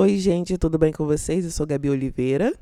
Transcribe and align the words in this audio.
Oi, 0.00 0.16
gente, 0.16 0.56
tudo 0.56 0.78
bem 0.78 0.92
com 0.92 1.04
vocês? 1.04 1.44
Eu 1.44 1.50
sou 1.50 1.66
Gabi 1.66 1.90
Oliveira. 1.90 2.56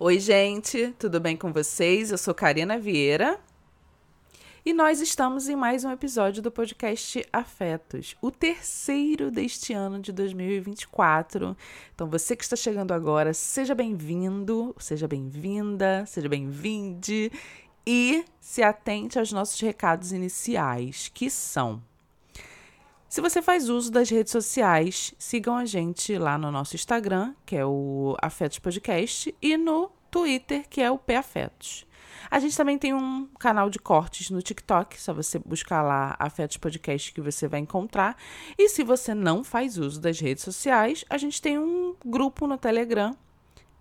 Oi, 0.00 0.18
gente, 0.18 0.94
tudo 0.98 1.20
bem 1.20 1.36
com 1.36 1.52
vocês? 1.52 2.10
Eu 2.10 2.16
sou 2.16 2.32
Karina 2.34 2.78
Vieira. 2.78 3.38
E 4.64 4.72
nós 4.72 5.02
estamos 5.02 5.50
em 5.50 5.54
mais 5.54 5.84
um 5.84 5.90
episódio 5.90 6.42
do 6.42 6.50
podcast 6.50 7.22
Afetos, 7.30 8.16
o 8.22 8.30
terceiro 8.30 9.30
deste 9.30 9.74
ano 9.74 10.00
de 10.00 10.10
2024. 10.10 11.54
Então, 11.94 12.08
você 12.08 12.34
que 12.34 12.42
está 12.42 12.56
chegando 12.56 12.94
agora, 12.94 13.34
seja 13.34 13.74
bem-vindo, 13.74 14.74
seja 14.78 15.06
bem-vinda, 15.06 16.06
seja 16.06 16.26
bem-vinde 16.26 17.30
e 17.86 18.24
se 18.40 18.62
atente 18.62 19.18
aos 19.18 19.30
nossos 19.30 19.60
recados 19.60 20.10
iniciais, 20.12 21.10
que 21.12 21.28
são 21.28 21.82
se 23.08 23.20
você 23.22 23.40
faz 23.40 23.68
uso 23.70 23.90
das 23.90 24.10
redes 24.10 24.30
sociais, 24.30 25.14
sigam 25.18 25.56
a 25.56 25.64
gente 25.64 26.18
lá 26.18 26.36
no 26.36 26.50
nosso 26.50 26.76
Instagram, 26.76 27.34
que 27.46 27.56
é 27.56 27.64
o 27.64 28.14
Afetos 28.20 28.58
Podcast, 28.58 29.34
e 29.40 29.56
no 29.56 29.90
Twitter, 30.10 30.68
que 30.68 30.82
é 30.82 30.90
o 30.90 30.98
P 30.98 31.14
Afetos. 31.14 31.86
A 32.30 32.38
gente 32.38 32.56
também 32.56 32.76
tem 32.76 32.92
um 32.92 33.26
canal 33.38 33.70
de 33.70 33.78
cortes 33.78 34.28
no 34.28 34.42
TikTok, 34.42 35.00
só 35.00 35.14
você 35.14 35.38
buscar 35.38 35.80
lá 35.80 36.16
Afetos 36.18 36.58
Podcast 36.58 37.12
que 37.12 37.20
você 37.20 37.48
vai 37.48 37.60
encontrar. 37.60 38.16
E 38.58 38.68
se 38.68 38.84
você 38.84 39.14
não 39.14 39.42
faz 39.42 39.78
uso 39.78 40.00
das 40.00 40.20
redes 40.20 40.44
sociais, 40.44 41.04
a 41.08 41.16
gente 41.16 41.40
tem 41.40 41.58
um 41.58 41.96
grupo 42.04 42.46
no 42.46 42.58
Telegram 42.58 43.16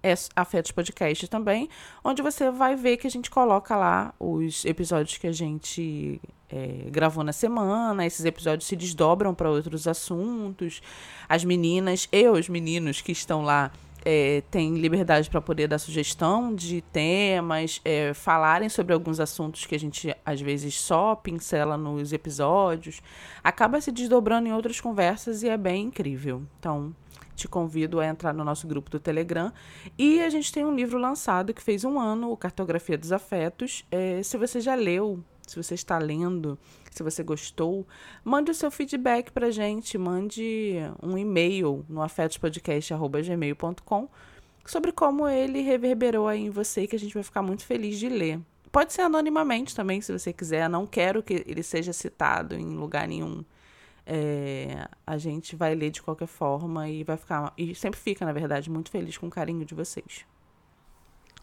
é 0.07 0.16
Afetos 0.35 0.71
Podcast 0.71 1.27
também, 1.27 1.70
onde 2.03 2.21
você 2.21 2.49
vai 2.52 2.75
ver 2.75 2.97
que 2.97 3.07
a 3.07 3.09
gente 3.09 3.29
coloca 3.29 3.75
lá 3.75 4.13
os 4.20 4.66
episódios 4.66 5.17
que 5.17 5.27
a 5.27 5.31
gente 5.31 6.21
é, 6.49 6.89
gravou 6.89 7.23
na 7.23 7.33
semana. 7.33 8.05
Esses 8.05 8.25
episódios 8.25 8.67
se 8.67 8.75
desdobram 8.75 9.33
para 9.33 9.49
outros 9.49 9.88
assuntos. 9.88 10.81
As 11.27 11.43
meninas 11.43 12.07
e 12.11 12.27
os 12.30 12.49
meninos 12.49 13.02
que 13.02 13.11
estão 13.11 13.44
lá 13.44 13.72
é, 14.06 14.42
têm 14.50 14.76
liberdade 14.76 15.30
para 15.30 15.42
poder 15.42 15.67
dar 15.67 15.78
sugestão 15.78 16.53
de 16.53 16.81
temas, 16.81 17.81
é, 17.84 18.14
falarem 18.14 18.70
sobre 18.70 18.94
alguns 18.94 19.20
assuntos 19.20 19.66
que 19.66 19.76
a 19.76 19.80
gente 19.80 20.16
às 20.26 20.42
vezes 20.42 20.80
só 20.80 21.16
pincela 21.16 21.78
nos 21.78 22.14
episódios. 22.14 23.02
Acaba 23.44 23.81
se 23.81 23.92
desdobrando 23.92 24.48
em 24.48 24.53
outras 24.53 24.80
conversas 24.80 25.44
e 25.44 25.50
é 25.50 25.58
bem 25.58 25.86
incrível. 25.86 26.44
Então 26.59 26.95
te 27.38 27.48
convido 27.48 28.00
a 28.00 28.08
entrar 28.08 28.34
no 28.34 28.44
nosso 28.44 28.68
grupo 28.68 28.90
do 28.90 29.00
Telegram. 29.00 29.53
E 29.98 30.22
a 30.22 30.30
gente 30.30 30.52
tem 30.52 30.66
um 30.66 30.73
livro 30.73 30.98
lançado 30.98 31.53
que 31.53 31.62
fez 31.62 31.86
um 31.86 32.00
ano, 32.00 32.31
o 32.31 32.36
Cartografia 32.36 32.98
dos 32.98 33.12
Afetos. 33.12 33.86
É, 33.92 34.22
se 34.23 34.38
você 34.38 34.59
já 34.59 34.73
leu, 34.73 35.23
se 35.48 35.56
você 35.56 35.73
está 35.73 35.98
lendo, 35.98 36.59
se 36.92 37.02
você 37.02 37.23
gostou, 37.23 37.88
mande 38.23 38.52
o 38.52 38.53
seu 38.53 38.70
feedback 38.70 39.31
para 39.31 39.50
gente, 39.50 39.98
mande 39.98 40.76
um 41.02 41.17
e-mail 41.17 41.84
no 41.90 42.03
afetospodcast.gmail.com 42.03 44.09
sobre 44.66 44.92
como 44.92 45.28
ele 45.28 45.62
reverberou 45.62 46.28
aí 46.28 46.45
em 46.45 46.50
você, 46.50 46.86
que 46.86 46.95
a 46.95 47.00
gente 47.00 47.14
vai 47.14 47.23
ficar 47.23 47.42
muito 47.42 47.66
feliz 47.66 47.98
de 47.98 48.09
ler. 48.09 48.40
Pode 48.72 48.94
ser 48.94 49.02
anonimamente 49.02 49.73
também, 49.73 50.02
se 50.02 50.12
você 50.12 50.34
quiser. 50.34 50.70
Não 50.70 50.86
quero 50.86 51.23
que 51.23 51.45
ele 51.48 51.64
seja 51.64 51.94
citado 51.94 52.53
em 52.53 52.75
lugar 52.75 53.08
nenhum 53.08 53.44
é, 54.09 54.88
a 55.06 55.18
gente 55.18 55.53
vai 55.53 55.75
ler 55.75 55.92
de 55.92 56.02
qualquer 56.02 56.28
forma 56.28 56.90
e 56.90 57.03
vai 57.03 57.18
ficar. 57.18 57.53
E 57.58 57.75
sempre 57.75 58.00
fica, 58.00 58.25
na 58.25 58.31
verdade, 58.31 58.70
muito 58.70 58.90
feliz 58.90 59.18
com 59.18 59.28
o 59.28 59.30
carinho 59.30 59.66
de 59.66 59.75
vocês. 59.75 60.25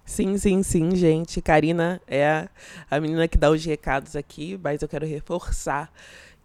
Sim, 0.04 0.36
sim, 0.36 0.62
sim, 0.62 0.94
gente. 0.94 1.40
Karina 1.40 2.00
é 2.06 2.48
a, 2.90 3.00
menina 3.00 3.26
que 3.26 3.38
dá 3.38 3.50
os 3.50 3.64
recados 3.64 4.14
aqui, 4.14 4.58
mas 4.62 4.82
eu 4.82 4.88
quero 4.88 5.06
reforçar 5.06 5.90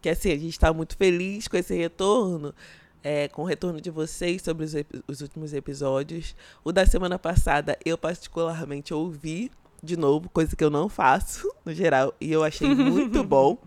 que 0.02 0.08
assim, 0.08 0.32
a 0.32 0.38
gente 0.38 0.52
está 0.52 0.72
muito 0.74 0.96
feliz 0.96 1.48
com 1.48 1.58
esse 1.58 1.76
retorno. 1.76 2.54
É, 3.02 3.30
com 3.30 3.44
o 3.44 3.46
retorno 3.46 3.80
de 3.80 3.90
vocês 3.90 4.42
sobre 4.42 4.66
os, 4.66 4.74
os 5.08 5.22
últimos 5.22 5.54
episódios. 5.54 6.36
O 6.66 6.72
da 6.74 6.86
semana 6.86 7.18
passada 7.18 7.78
eu 7.86 7.98
particularmente 7.98 8.94
ouvi 8.94 9.50
de 9.82 9.98
novo, 9.98 10.30
coisa 10.30 10.56
que 10.56 10.64
eu 10.64 10.70
não 10.70 10.90
faço 10.90 11.50
no 11.66 11.74
geral, 11.74 12.14
e 12.20 12.32
eu 12.32 12.44
achei 12.44 12.74
muito 12.74 13.24
bom. 13.26 13.58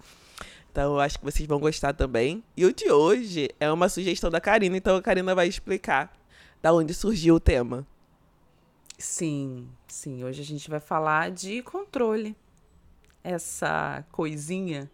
Então 0.70 0.94
eu 0.94 1.00
acho 1.00 1.18
que 1.18 1.24
vocês 1.24 1.46
vão 1.46 1.58
gostar 1.58 1.92
também. 1.92 2.42
E 2.56 2.64
o 2.64 2.72
de 2.72 2.90
hoje 2.90 3.50
é 3.60 3.70
uma 3.70 3.88
sugestão 3.88 4.30
da 4.30 4.40
Karina, 4.40 4.76
então 4.76 4.96
a 4.96 5.02
Karina 5.02 5.34
vai 5.34 5.46
explicar 5.46 6.12
da 6.62 6.72
onde 6.72 6.94
surgiu 6.94 7.34
o 7.34 7.40
tema. 7.40 7.86
Sim, 9.02 9.68
sim. 9.88 10.22
Hoje 10.22 10.42
a 10.42 10.44
gente 10.44 10.70
vai 10.70 10.78
falar 10.78 11.32
de 11.32 11.60
controle. 11.60 12.36
Essa 13.24 14.04
coisinha 14.12 14.88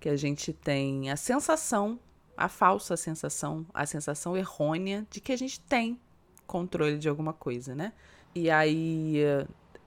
que 0.00 0.08
a 0.08 0.16
gente 0.16 0.54
tem 0.54 1.10
a 1.10 1.16
sensação, 1.16 2.00
a 2.34 2.48
falsa 2.48 2.96
sensação, 2.96 3.66
a 3.74 3.84
sensação 3.84 4.34
errônea 4.38 5.06
de 5.10 5.20
que 5.20 5.32
a 5.32 5.36
gente 5.36 5.60
tem 5.60 6.00
controle 6.46 6.96
de 6.96 7.10
alguma 7.10 7.34
coisa, 7.34 7.74
né? 7.74 7.92
E 8.34 8.50
aí 8.50 9.18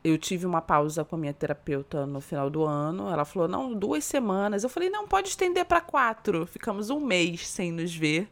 eu 0.04 0.18
tive 0.20 0.46
uma 0.46 0.62
pausa 0.62 1.04
com 1.04 1.16
a 1.16 1.20
minha 1.20 1.34
terapeuta 1.34 2.06
no 2.06 2.22
final 2.22 2.52
do 2.52 2.64
ano. 2.64 3.10
Ela 3.10 3.26
falou: 3.26 3.48
não, 3.48 3.74
duas 3.74 4.04
semanas. 4.04 4.64
Eu 4.64 4.70
falei: 4.70 4.92
não, 4.92 5.08
pode 5.08 5.30
estender 5.30 5.66
para 5.66 5.82
quatro. 5.82 6.46
Ficamos 6.46 6.92
um 6.92 7.00
mês 7.00 7.48
sem 7.48 7.72
nos 7.72 7.96
ver. 7.96 8.32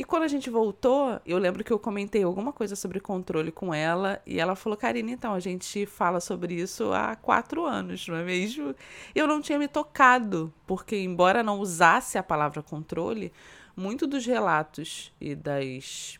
E 0.00 0.04
quando 0.04 0.22
a 0.22 0.28
gente 0.28 0.48
voltou, 0.48 1.20
eu 1.26 1.36
lembro 1.36 1.62
que 1.62 1.70
eu 1.70 1.78
comentei 1.78 2.22
alguma 2.22 2.54
coisa 2.54 2.74
sobre 2.74 3.00
controle 3.00 3.52
com 3.52 3.74
ela. 3.74 4.18
E 4.24 4.40
ela 4.40 4.56
falou: 4.56 4.74
Karina, 4.74 5.10
então, 5.10 5.34
a 5.34 5.40
gente 5.40 5.84
fala 5.84 6.20
sobre 6.20 6.54
isso 6.54 6.90
há 6.90 7.14
quatro 7.14 7.66
anos, 7.66 8.08
não 8.08 8.16
é 8.16 8.24
mesmo? 8.24 8.74
Eu 9.14 9.26
não 9.26 9.42
tinha 9.42 9.58
me 9.58 9.68
tocado, 9.68 10.50
porque, 10.66 10.96
embora 10.96 11.42
não 11.42 11.60
usasse 11.60 12.16
a 12.16 12.22
palavra 12.22 12.62
controle, 12.62 13.30
muito 13.76 14.06
dos 14.06 14.24
relatos 14.24 15.12
e 15.20 15.34
das 15.34 16.18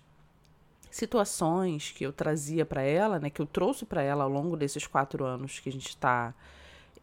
situações 0.91 1.91
que 1.91 2.05
eu 2.05 2.13
trazia 2.13 2.67
para 2.67 2.83
ela, 2.83 3.19
né, 3.19 3.31
que 3.31 3.41
eu 3.41 3.47
trouxe 3.47 3.87
para 3.87 4.03
ela 4.03 4.25
ao 4.25 4.31
longo 4.31 4.59
desses 4.59 4.87
quatro 4.87 5.25
anos 5.25 5.59
que 5.59 5.71
a 5.71 5.73
gente 5.73 5.89
está 5.89 6.35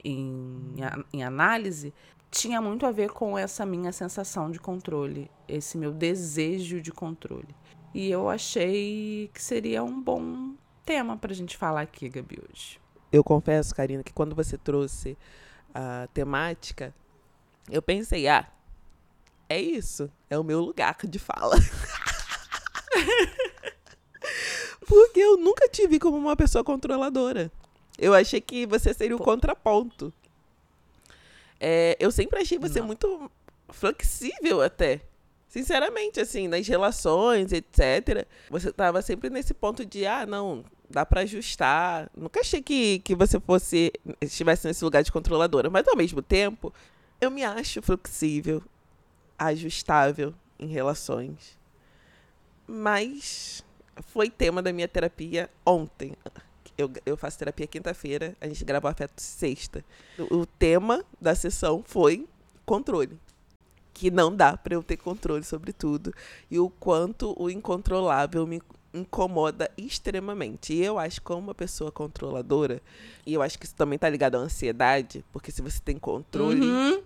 em, 0.06 0.76
em 1.12 1.24
análise, 1.24 1.92
tinha 2.30 2.62
muito 2.62 2.86
a 2.86 2.92
ver 2.92 3.10
com 3.10 3.38
essa 3.38 3.66
minha 3.66 3.92
sensação 3.92 4.52
de 4.52 4.60
controle, 4.60 5.30
esse 5.48 5.78
meu 5.78 5.92
desejo 5.92 6.82
de 6.82 6.92
controle. 6.92 7.56
E 7.94 8.10
eu 8.12 8.30
achei 8.30 9.30
que 9.34 9.42
seria 9.42 9.84
um 9.84 10.02
bom 10.02 10.54
tema 10.86 11.18
para 11.18 11.32
a 11.32 11.36
gente 11.36 11.58
falar 11.58 11.82
aqui, 11.82 12.10
Gabi, 12.10 12.40
hoje. 12.50 12.80
Eu 13.12 13.24
confesso, 13.24 13.74
Karina, 13.74 14.04
que 14.04 14.14
quando 14.14 14.36
você 14.36 14.58
trouxe 14.58 15.18
a 15.74 16.08
temática, 16.14 16.94
eu 17.70 17.82
pensei, 17.82 18.28
ah, 18.28 18.48
é 19.50 19.60
isso, 19.60 20.12
é 20.30 20.38
o 20.38 20.44
meu 20.44 20.60
lugar 20.60 20.98
de 21.04 21.20
fala. 21.20 21.56
Porque 24.86 25.20
eu 25.20 25.38
nunca 25.38 25.68
te 25.68 25.88
vi 25.88 26.00
como 26.00 26.18
uma 26.18 26.36
pessoa 26.36 26.64
controladora. 26.64 27.52
Eu 27.98 28.14
achei 28.14 28.40
que 28.40 28.66
você 28.66 28.94
seria 28.94 29.16
o 29.16 29.20
contraponto. 29.20 30.14
É, 31.60 31.98
eu 32.00 32.12
sempre 32.12 32.40
achei 32.40 32.58
você 32.58 32.80
Não. 32.80 32.88
muito 32.88 33.32
flexível 33.70 34.62
até. 34.62 35.02
Sinceramente, 35.48 36.20
assim, 36.20 36.48
nas 36.48 36.68
relações, 36.68 37.52
etc. 37.52 38.28
Você 38.50 38.72
tava 38.72 39.02
sempre 39.02 39.30
nesse 39.30 39.54
ponto 39.54 39.86
de, 39.86 40.06
ah, 40.06 40.26
não, 40.26 40.64
dá 40.90 41.06
para 41.06 41.22
ajustar. 41.22 42.10
Nunca 42.16 42.42
achei 42.42 42.62
que, 42.62 43.00
que 43.00 43.16
você 43.16 43.40
fosse, 43.40 43.92
estivesse 44.22 44.68
nesse 44.68 44.84
lugar 44.84 45.04
de 45.04 45.12
controladora. 45.12 45.70
Mas 45.70 45.88
ao 45.88 45.96
mesmo 45.96 46.22
tempo, 46.22 46.74
eu 47.20 47.32
me 47.32 47.44
acho 47.44 47.82
flexível, 47.82 48.62
ajustável 49.40 50.34
em 50.60 50.68
relações. 50.68 51.58
Mas 52.68 53.64
foi 54.08 54.30
tema 54.30 54.62
da 54.62 54.74
minha 54.74 54.88
terapia 54.88 55.50
ontem. 55.66 56.14
Eu, 56.78 56.92
eu 57.06 57.18
faço 57.18 57.40
terapia 57.40 57.66
quinta-feira, 57.66 58.36
a 58.40 58.48
gente 58.48 58.64
gravou 58.64 58.90
afeto 58.90 59.20
sexta. 59.20 59.84
O, 60.18 60.38
o 60.42 60.46
tema 60.46 61.04
da 61.20 61.34
sessão 61.34 61.84
foi 61.86 62.28
controle. 62.66 63.18
Que 63.94 64.12
não 64.12 64.36
dá 64.36 64.56
para 64.56 64.76
eu 64.76 64.84
ter 64.84 64.98
controle 64.98 65.44
sobre 65.44 65.74
tudo. 65.74 66.14
E 66.52 66.60
o 66.60 66.70
quanto 66.70 67.36
o 67.42 67.50
incontrolável 67.50 68.46
me 68.46 68.62
incomoda 68.94 69.70
extremamente. 69.78 70.74
E 70.74 70.84
eu 70.84 71.00
acho 71.00 71.20
que 71.20 71.26
como 71.26 71.42
uma 71.42 71.56
pessoa 71.56 71.92
controladora, 71.92 72.82
e 73.26 73.34
eu 73.34 73.42
acho 73.42 73.58
que 73.58 73.66
isso 73.66 73.76
também 73.76 73.98
tá 73.98 74.10
ligado 74.10 74.36
à 74.36 74.40
ansiedade, 74.40 75.24
porque 75.32 75.52
se 75.52 75.62
você 75.62 75.80
tem 75.80 75.98
controle, 75.98 76.66
uhum. 76.66 77.02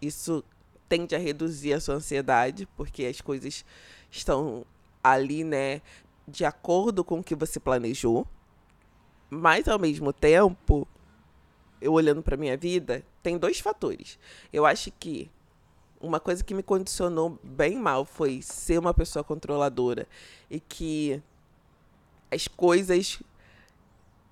isso 0.00 0.44
tende 0.88 1.14
a 1.14 1.18
reduzir 1.18 1.74
a 1.74 1.80
sua 1.80 1.96
ansiedade, 1.96 2.66
porque 2.76 3.04
as 3.04 3.20
coisas 3.20 3.64
estão 4.10 4.64
ali, 5.02 5.44
né, 5.44 5.82
de 6.26 6.44
acordo 6.44 7.04
com 7.04 7.20
o 7.20 7.24
que 7.24 7.34
você 7.34 7.60
planejou, 7.60 8.26
mas 9.30 9.68
ao 9.68 9.78
mesmo 9.78 10.12
tempo, 10.12 10.86
eu 11.80 11.92
olhando 11.92 12.22
para 12.22 12.36
minha 12.36 12.56
vida, 12.56 13.04
tem 13.22 13.38
dois 13.38 13.60
fatores. 13.60 14.18
Eu 14.52 14.66
acho 14.66 14.90
que 14.92 15.30
uma 16.00 16.20
coisa 16.20 16.44
que 16.44 16.54
me 16.54 16.62
condicionou 16.62 17.38
bem 17.42 17.76
mal 17.76 18.04
foi 18.04 18.40
ser 18.42 18.78
uma 18.78 18.94
pessoa 18.94 19.24
controladora 19.24 20.06
e 20.50 20.60
que 20.60 21.22
as 22.30 22.48
coisas 22.48 23.22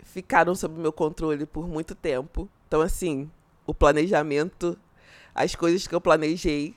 ficaram 0.03 0.55
sob 0.55 0.79
meu 0.79 0.93
controle 0.93 1.47
por 1.47 1.69
muito 1.69 1.95
tempo. 1.95 2.49
Então, 2.67 2.81
assim, 2.81 3.31
o 3.67 3.75
planejamento, 3.75 4.79
as 5.35 5.55
coisas 5.55 5.87
que 5.87 5.95
eu 5.95 6.01
planejei 6.01 6.75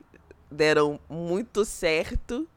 deram 0.51 0.99
muito 1.09 1.63
certo 1.63 2.47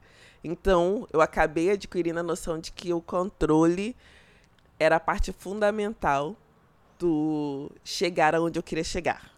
Então, 0.45 1.07
eu 1.13 1.21
acabei 1.21 1.71
adquirindo 1.71 2.19
a 2.19 2.23
noção 2.23 2.59
de 2.59 2.73
que 2.73 2.93
o 2.93 3.01
controle 3.01 3.95
era 4.83 4.97
a 4.97 5.01
parte 5.01 5.33
fundamental 5.33 6.37
do 6.99 7.71
chegar 7.85 8.35
aonde 8.35 8.59
eu 8.59 8.63
queria 8.63 8.85
chegar. 8.85 9.33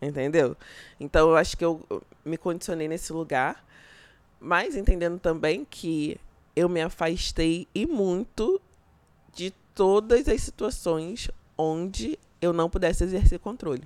Entendeu? 0.00 0.56
Então, 1.00 1.30
eu 1.30 1.36
acho 1.36 1.56
que 1.56 1.64
eu 1.64 1.84
me 2.24 2.36
condicionei 2.36 2.86
nesse 2.86 3.12
lugar, 3.12 3.64
mas 4.38 4.76
entendendo 4.76 5.18
também 5.18 5.64
que 5.64 6.20
eu 6.54 6.68
me 6.68 6.80
afastei 6.82 7.66
e 7.74 7.86
muito 7.86 8.60
de 9.34 9.50
todas 9.74 10.28
as 10.28 10.42
situações 10.42 11.30
onde 11.56 12.18
eu 12.40 12.52
não 12.52 12.68
pudesse 12.68 13.04
exercer 13.04 13.38
controle. 13.38 13.82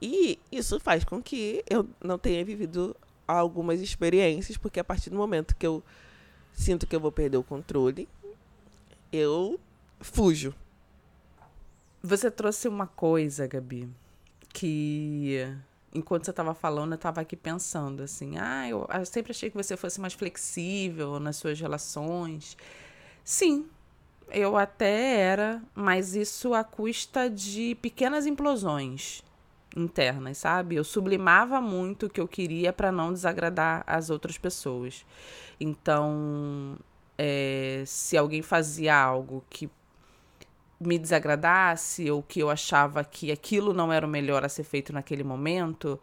E 0.00 0.38
isso 0.50 0.80
faz 0.80 1.04
com 1.04 1.22
que 1.22 1.62
eu 1.68 1.86
não 2.02 2.18
tenha 2.18 2.44
vivido 2.44 2.96
algumas 3.26 3.80
experiências, 3.80 4.56
porque 4.56 4.80
a 4.80 4.84
partir 4.84 5.10
do 5.10 5.16
momento 5.16 5.54
que 5.56 5.66
eu 5.66 5.82
sinto 6.52 6.86
que 6.86 6.96
eu 6.96 7.00
vou 7.00 7.12
perder 7.12 7.36
o 7.36 7.42
controle, 7.42 8.08
eu 9.12 9.58
fujo. 10.00 10.54
Você 12.02 12.30
trouxe 12.30 12.66
uma 12.66 12.86
coisa, 12.86 13.46
Gabi, 13.46 13.88
que 14.52 15.46
enquanto 15.94 16.24
você 16.24 16.30
estava 16.30 16.54
falando, 16.54 16.92
eu 16.92 16.96
estava 16.96 17.20
aqui 17.20 17.36
pensando 17.36 18.02
assim: 18.02 18.38
ah, 18.38 18.68
eu, 18.68 18.88
eu 18.92 19.06
sempre 19.06 19.32
achei 19.32 19.50
que 19.50 19.56
você 19.56 19.76
fosse 19.76 20.00
mais 20.00 20.14
flexível 20.14 21.20
nas 21.20 21.36
suas 21.36 21.60
relações. 21.60 22.56
Sim, 23.22 23.66
eu 24.30 24.56
até 24.56 25.20
era, 25.20 25.62
mas 25.74 26.14
isso 26.14 26.54
à 26.54 26.64
custa 26.64 27.28
de 27.28 27.74
pequenas 27.76 28.26
implosões 28.26 29.22
internas, 29.76 30.38
sabe? 30.38 30.76
Eu 30.76 30.84
sublimava 30.84 31.60
muito 31.60 32.06
o 32.06 32.10
que 32.10 32.20
eu 32.20 32.26
queria 32.26 32.72
para 32.72 32.90
não 32.90 33.12
desagradar 33.12 33.84
as 33.86 34.10
outras 34.10 34.38
pessoas. 34.38 35.04
Então, 35.60 36.76
é, 37.22 37.82
se 37.84 38.16
alguém 38.16 38.40
fazia 38.40 38.96
algo 38.96 39.44
que 39.50 39.68
me 40.80 40.98
desagradasse 40.98 42.10
ou 42.10 42.22
que 42.22 42.40
eu 42.40 42.48
achava 42.48 43.04
que 43.04 43.30
aquilo 43.30 43.74
não 43.74 43.92
era 43.92 44.06
o 44.06 44.08
melhor 44.08 44.42
a 44.42 44.48
ser 44.48 44.64
feito 44.64 44.90
naquele 44.90 45.22
momento, 45.22 46.00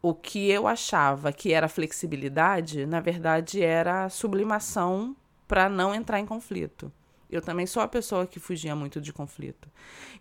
o 0.00 0.14
que 0.14 0.50
eu 0.50 0.66
achava 0.66 1.30
que 1.30 1.52
era 1.52 1.68
flexibilidade, 1.68 2.86
na 2.86 3.00
verdade 3.00 3.62
era 3.62 4.08
sublimação 4.08 5.14
para 5.46 5.68
não 5.68 5.94
entrar 5.94 6.20
em 6.20 6.26
conflito. 6.26 6.90
Eu 7.28 7.42
também 7.42 7.66
sou 7.66 7.82
a 7.82 7.88
pessoa 7.88 8.26
que 8.26 8.40
fugia 8.40 8.74
muito 8.74 8.98
de 8.98 9.12
conflito. 9.12 9.68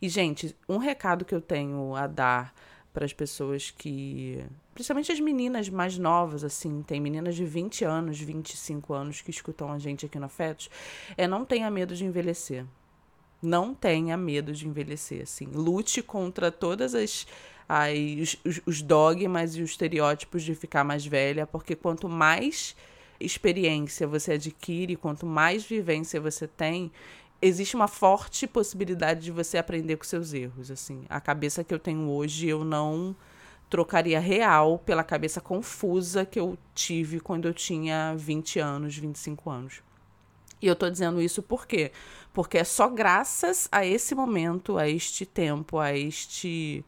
E, 0.02 0.10
gente, 0.10 0.54
um 0.68 0.78
recado 0.78 1.24
que 1.24 1.34
eu 1.34 1.40
tenho 1.40 1.96
a 1.96 2.08
dar 2.08 2.54
para 2.92 3.06
as 3.06 3.14
pessoas 3.14 3.72
que. 3.72 4.44
Principalmente 4.75 5.10
as 5.10 5.22
meninas 5.22 5.69
mais 5.69 5.98
novas, 5.98 6.44
assim, 6.44 6.83
tem 6.83 7.00
meninas 7.00 7.33
de 7.33 7.45
20 7.45 7.86
anos, 7.86 8.19
25 8.19 8.94
anos 8.94 9.22
que 9.22 9.31
escutam 9.31 9.72
a 9.72 9.80
gente 9.80 10.06
aqui 10.06 10.19
no 10.19 10.25
Afetos, 10.25 10.69
é 11.16 11.25
não 11.25 11.45
tenha 11.45 11.72
medo 11.72 11.95
de 11.95 12.04
envelhecer. 12.04 12.66
Não 13.42 13.74
tenha 13.74 14.18
medo 14.18 14.51
de 14.51 14.68
envelhecer, 14.68 15.24
assim. 15.24 15.45
Lute 15.45 16.01
contra 16.01 16.51
todas 16.51 16.94
as. 16.94 17.25
as 17.69 18.38
os, 18.44 18.62
os 18.66 18.81
dogmas 18.81 19.56
e 19.56 19.62
os 19.62 19.72
estereótipos 19.72 20.44
de 20.44 20.54
ficar 20.54 20.83
mais 20.83 21.06
velha, 21.06 21.48
porque 21.48 21.74
quanto 21.74 22.10
mais 22.10 22.75
experiência 23.18 24.06
você 24.06 24.33
adquire, 24.33 24.98
quanto 24.98 25.25
mais 25.25 25.63
vivência 25.63 26.19
você 26.19 26.50
tem, 26.50 26.92
existe 27.42 27.78
uma 27.78 27.88
forte 27.88 28.45
possibilidade 28.45 29.21
de 29.21 29.31
você 29.31 29.57
aprender 29.57 29.95
com 29.95 30.04
seus 30.04 30.33
erros, 30.33 30.69
assim. 30.69 31.06
A 31.07 31.21
cabeça 31.21 31.63
que 31.63 31.74
eu 31.74 31.80
tenho 31.80 32.10
hoje, 32.10 32.50
eu 32.50 32.66
não 32.66 33.16
trocaria 33.70 34.20
real 34.20 34.80
pela 34.80 35.04
cabeça 35.04 35.42
confusa 35.42 36.26
que 36.26 36.40
eu 36.40 36.58
tive 36.74 37.20
quando 37.20 37.48
eu 37.48 37.54
tinha 37.54 38.16
20 38.16 38.60
anos, 38.60 38.98
25 38.98 39.50
anos. 39.50 39.82
E 40.62 40.68
eu 40.68 40.76
tô 40.76 40.90
dizendo 40.90 41.22
isso 41.22 41.44
por 41.44 41.68
quê? 41.68 41.92
Porque 42.34 42.58
é 42.58 42.64
só 42.64 42.90
graças 42.90 43.68
a 43.72 43.86
esse 43.86 44.16
momento, 44.16 44.78
a 44.78 44.88
este 44.88 45.26
tempo, 45.26 45.78
a 45.78 45.94
este 45.94 46.84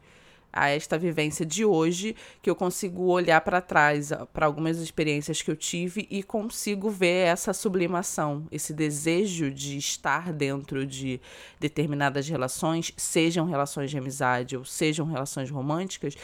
a 0.57 0.69
esta 0.69 0.97
vivência 0.97 1.45
de 1.45 1.63
hoje 1.63 2.15
que 2.41 2.49
eu 2.49 2.55
consigo 2.55 3.03
olhar 3.03 3.41
para 3.41 3.61
trás 3.61 4.11
para 4.33 4.45
algumas 4.45 4.77
experiências 4.79 5.41
que 5.41 5.51
eu 5.51 5.55
tive 5.55 6.07
e 6.09 6.23
consigo 6.23 6.89
ver 6.89 7.27
essa 7.27 7.53
sublimação, 7.53 8.47
esse 8.51 8.73
desejo 8.73 9.51
de 9.51 9.77
estar 9.77 10.33
dentro 10.33 10.85
de 10.85 11.21
determinadas 11.59 12.27
relações, 12.27 12.91
sejam 12.97 13.45
relações 13.45 13.91
de 13.91 13.97
amizade 13.97 14.57
ou 14.57 14.65
sejam 14.65 15.05
relações 15.05 15.51
românticas, 15.51 16.15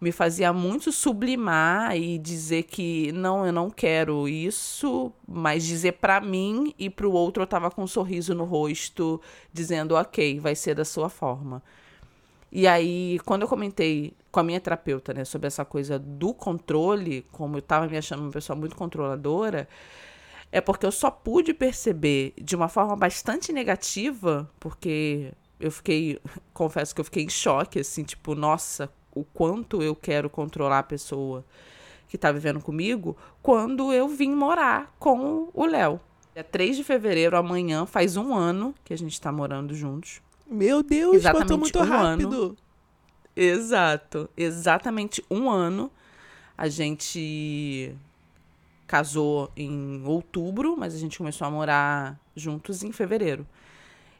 me 0.00 0.10
fazia 0.10 0.52
muito 0.52 0.90
sublimar 0.90 1.96
e 1.96 2.18
dizer 2.18 2.62
que 2.64 3.12
não, 3.12 3.44
eu 3.46 3.52
não 3.52 3.70
quero 3.70 4.26
isso, 4.26 5.12
mas 5.28 5.64
dizer 5.64 5.92
para 5.92 6.20
mim 6.20 6.74
e 6.78 6.88
para 6.88 7.06
o 7.06 7.12
outro 7.12 7.42
eu 7.42 7.46
tava 7.46 7.70
com 7.70 7.82
um 7.82 7.86
sorriso 7.86 8.34
no 8.34 8.44
rosto, 8.44 9.20
dizendo, 9.52 9.94
ok, 9.94 10.40
vai 10.40 10.54
ser 10.54 10.74
da 10.74 10.84
sua 10.84 11.10
forma. 11.10 11.62
E 12.54 12.68
aí, 12.68 13.18
quando 13.24 13.42
eu 13.42 13.48
comentei 13.48 14.12
com 14.30 14.38
a 14.40 14.42
minha 14.42 14.60
terapeuta, 14.60 15.14
né, 15.14 15.24
sobre 15.24 15.46
essa 15.46 15.64
coisa 15.64 15.98
do 15.98 16.34
controle, 16.34 17.26
como 17.32 17.56
eu 17.56 17.60
estava 17.60 17.88
me 17.88 17.96
achando 17.96 18.24
uma 18.24 18.30
pessoa 18.30 18.54
muito 18.54 18.76
controladora, 18.76 19.66
é 20.52 20.60
porque 20.60 20.84
eu 20.84 20.92
só 20.92 21.10
pude 21.10 21.54
perceber 21.54 22.34
de 22.38 22.54
uma 22.54 22.68
forma 22.68 22.94
bastante 22.94 23.54
negativa, 23.54 24.50
porque 24.60 25.32
eu 25.58 25.70
fiquei, 25.70 26.20
confesso 26.52 26.94
que 26.94 27.00
eu 27.00 27.04
fiquei 27.06 27.24
em 27.24 27.30
choque, 27.30 27.80
assim, 27.80 28.04
tipo, 28.04 28.34
nossa, 28.34 28.92
o 29.14 29.24
quanto 29.24 29.82
eu 29.82 29.96
quero 29.96 30.28
controlar 30.28 30.80
a 30.80 30.82
pessoa 30.82 31.42
que 32.06 32.16
está 32.16 32.30
vivendo 32.30 32.60
comigo, 32.60 33.16
quando 33.40 33.94
eu 33.94 34.06
vim 34.08 34.34
morar 34.34 34.94
com 34.98 35.48
o 35.54 35.64
Léo. 35.64 35.98
É 36.34 36.42
3 36.42 36.76
de 36.76 36.84
fevereiro, 36.84 37.34
amanhã, 37.34 37.86
faz 37.86 38.18
um 38.18 38.34
ano 38.34 38.74
que 38.84 38.92
a 38.92 38.98
gente 38.98 39.12
está 39.12 39.32
morando 39.32 39.74
juntos. 39.74 40.20
Meu 40.52 40.82
Deus, 40.82 41.16
Exatamente 41.16 41.48
passou 41.48 41.58
muito 41.58 41.78
um 41.78 41.84
rápido. 41.84 42.42
Ano. 42.44 42.56
Exato. 43.34 44.28
Exatamente 44.36 45.24
um 45.30 45.50
ano. 45.50 45.90
A 46.56 46.68
gente 46.68 47.94
casou 48.86 49.50
em 49.56 50.02
outubro, 50.04 50.76
mas 50.76 50.94
a 50.94 50.98
gente 50.98 51.16
começou 51.16 51.46
a 51.46 51.50
morar 51.50 52.20
juntos 52.36 52.82
em 52.82 52.92
fevereiro 52.92 53.46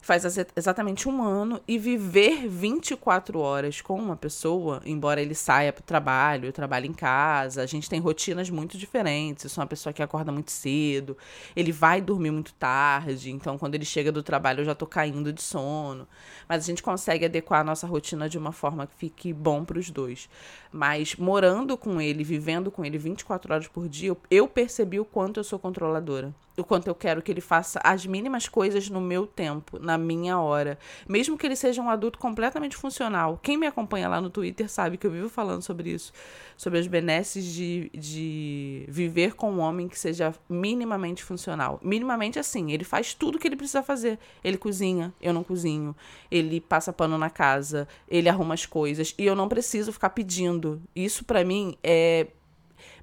faz 0.03 0.25
exatamente 0.57 1.09
um 1.09 1.23
ano 1.23 1.61
e 1.67 1.79
viver 1.79 2.49
24 2.49 3.39
horas 3.39 3.81
com 3.81 3.95
uma 3.95 4.17
pessoa, 4.17 4.83
embora 4.85 5.23
ele 5.23 5.35
saia 5.35 5.73
para 5.73 5.81
o 5.81 5.85
trabalho, 5.85 6.47
eu 6.47 6.53
trabalho 6.53 6.87
em 6.87 6.93
casa, 6.93 7.63
a 7.63 7.67
gente 7.67 7.89
tem 7.89 8.01
rotinas 8.01 8.51
muito 8.51 8.77
diferentes. 8.77 9.45
Eu 9.45 9.51
sou 9.51 9.63
uma 9.63 9.69
pessoa 9.69 9.93
que 9.93 10.03
acorda 10.03 10.33
muito 10.33 10.51
cedo, 10.51 11.17
ele 11.55 11.71
vai 11.71 12.01
dormir 12.01 12.33
muito 12.33 12.53
tarde, 12.55 13.31
então 13.31 13.57
quando 13.57 13.77
ele 13.77 13.85
chega 13.85 14.11
do 14.11 14.25
trabalho 14.25 14.63
eu 14.63 14.65
já 14.65 14.75
tô 14.75 14.87
caindo 14.87 15.33
de 15.33 15.41
sono. 15.41 16.07
Mas 16.49 16.65
a 16.65 16.67
gente 16.67 16.83
consegue 16.83 17.25
adequar 17.25 17.61
a 17.61 17.65
nossa 17.65 17.87
rotina 17.87 18.29
de 18.29 18.37
uma 18.37 18.51
forma 18.51 18.89
que 18.89 18.97
fique 18.97 19.33
bom 19.33 19.65
para 19.65 19.79
os 19.79 19.89
dois. 19.89 20.29
Mas 20.73 21.15
morando 21.15 21.77
com 21.77 22.01
ele, 22.01 22.25
vivendo 22.25 22.73
com 22.73 22.85
ele 22.85 22.99
24 22.99 23.55
horas 23.55 23.69
por 23.69 23.89
dia, 23.89 24.17
eu 24.29 24.49
percebi 24.49 24.99
o 24.99 25.05
quanto 25.05 25.39
eu 25.39 25.45
sou 25.45 25.61
controladora 25.61 26.35
o 26.57 26.65
quanto 26.65 26.87
eu 26.87 26.95
quero 26.95 27.23
que 27.23 27.31
ele 27.31 27.41
faça 27.41 27.81
as 27.83 28.05
mínimas 28.05 28.49
coisas 28.49 28.89
no 28.89 29.01
meu 29.01 29.27
tempo, 29.27 29.79
na 29.79 29.97
minha 29.97 30.39
hora. 30.39 30.79
Mesmo 31.09 31.37
que 31.39 31.47
ele 31.47 31.57
seja 31.57 31.81
um 31.81 31.89
adulto 31.89 32.19
completamente 32.19 32.77
funcional. 32.77 33.39
Quem 33.43 33.57
me 33.57 33.67
acompanha 33.67 34.09
lá 34.09 34.21
no 34.21 34.31
Twitter 34.31 34.69
sabe 34.69 34.97
que 34.97 35.07
eu 35.07 35.11
vivo 35.11 35.29
falando 35.29 35.63
sobre 35.63 35.91
isso. 35.91 36.13
Sobre 36.57 36.79
as 36.79 36.87
benesses 36.87 37.45
de, 37.45 37.91
de 37.95 38.85
viver 38.89 39.35
com 39.35 39.51
um 39.51 39.61
homem 39.61 39.89
que 39.89 39.99
seja 39.99 40.35
minimamente 40.49 41.25
funcional. 41.25 41.81
Minimamente 41.83 42.39
assim, 42.39 42.71
ele 42.71 42.85
faz 42.85 43.15
tudo 43.15 43.39
que 43.39 43.49
ele 43.49 43.57
precisa 43.57 43.83
fazer. 43.83 44.19
Ele 44.45 44.59
cozinha, 44.59 45.13
eu 45.21 45.33
não 45.33 45.43
cozinho. 45.43 45.97
Ele 46.31 46.61
passa 46.61 46.93
pano 46.93 47.17
na 47.17 47.31
casa, 47.31 47.89
ele 48.09 48.29
arruma 48.29 48.55
as 48.55 48.67
coisas. 48.67 49.15
E 49.19 49.25
eu 49.25 49.35
não 49.35 49.49
preciso 49.49 49.93
ficar 49.93 50.11
pedindo. 50.11 50.83
Isso 50.95 51.25
para 51.25 51.45
mim 51.45 51.77
é 51.83 52.29